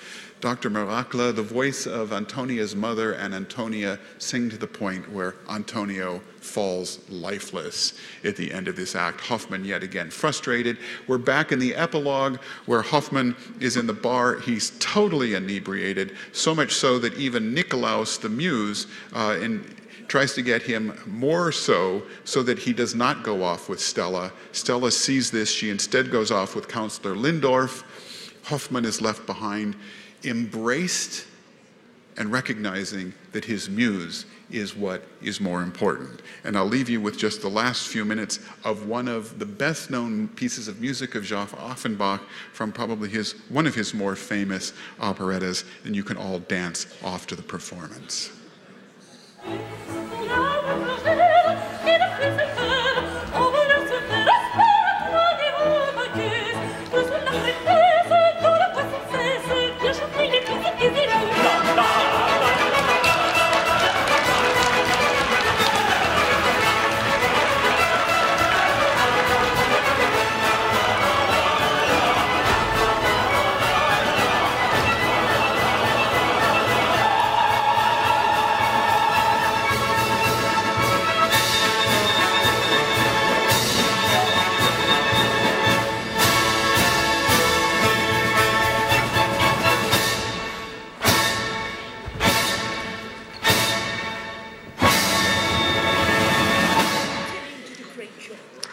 Dr. 0.40 0.68
Miracle, 0.68 1.32
the 1.32 1.42
voice 1.42 1.86
of 1.86 2.12
Antonia's 2.12 2.76
mother, 2.76 3.12
and 3.12 3.34
Antonia 3.34 3.98
sing 4.18 4.50
to 4.50 4.58
the 4.58 4.66
point 4.66 5.10
where 5.10 5.34
Antonio 5.48 6.20
falls 6.40 7.00
lifeless 7.08 7.94
at 8.22 8.36
the 8.36 8.52
end 8.52 8.68
of 8.68 8.76
this 8.76 8.94
act. 8.94 9.20
Hoffmann, 9.22 9.64
yet 9.64 9.82
again, 9.82 10.10
frustrated. 10.10 10.76
We're 11.06 11.16
back 11.18 11.52
in 11.52 11.58
the 11.58 11.74
epilogue 11.74 12.36
where 12.66 12.82
Hoffmann 12.82 13.34
is 13.60 13.78
in 13.78 13.86
the 13.86 13.94
bar. 13.94 14.38
He's 14.40 14.72
totally 14.78 15.34
inebriated, 15.34 16.14
so 16.32 16.54
much 16.54 16.74
so 16.74 16.98
that 16.98 17.14
even 17.14 17.54
Nicklausse, 17.54 18.18
the 18.20 18.28
muse, 18.28 18.88
uh, 19.14 19.38
in, 19.40 19.64
tries 20.06 20.34
to 20.34 20.42
get 20.42 20.60
him 20.60 20.98
more 21.06 21.50
so 21.50 22.02
so 22.24 22.42
that 22.42 22.58
he 22.58 22.74
does 22.74 22.94
not 22.94 23.24
go 23.24 23.42
off 23.42 23.70
with 23.70 23.80
Stella. 23.80 24.32
Stella 24.52 24.90
sees 24.90 25.30
this. 25.30 25.50
She 25.50 25.70
instead 25.70 26.10
goes 26.10 26.30
off 26.30 26.54
with 26.54 26.68
Counselor 26.68 27.14
Lindorf. 27.14 27.84
Hoffmann 28.44 28.84
is 28.84 29.00
left 29.00 29.26
behind 29.26 29.74
embraced 30.24 31.26
and 32.18 32.32
recognizing 32.32 33.12
that 33.32 33.44
his 33.44 33.68
muse 33.68 34.24
is 34.50 34.74
what 34.76 35.02
is 35.20 35.40
more 35.40 35.62
important. 35.62 36.22
And 36.44 36.56
I'll 36.56 36.66
leave 36.66 36.88
you 36.88 37.00
with 37.00 37.18
just 37.18 37.42
the 37.42 37.48
last 37.48 37.88
few 37.88 38.04
minutes 38.04 38.40
of 38.64 38.86
one 38.86 39.08
of 39.08 39.38
the 39.38 39.46
best 39.46 39.90
known 39.90 40.28
pieces 40.28 40.68
of 40.68 40.80
music 40.80 41.14
of 41.14 41.24
Joseph 41.24 41.58
Offenbach 41.58 42.22
from 42.52 42.72
probably 42.72 43.08
his, 43.08 43.32
one 43.48 43.66
of 43.66 43.74
his 43.74 43.92
more 43.92 44.16
famous 44.16 44.72
operettas, 45.00 45.64
and 45.84 45.94
you 45.94 46.04
can 46.04 46.16
all 46.16 46.38
dance 46.38 46.86
off 47.02 47.26
to 47.26 47.36
the 47.36 47.42
performance. 47.42 48.30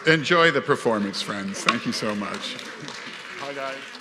Enjoy 0.06 0.50
the 0.50 0.60
performance, 0.60 1.22
friends. 1.22 1.64
Thank 1.64 1.86
you 1.86 1.92
so 1.92 2.14
much. 2.14 2.56
Bye, 3.40 3.54
guys. 3.54 3.93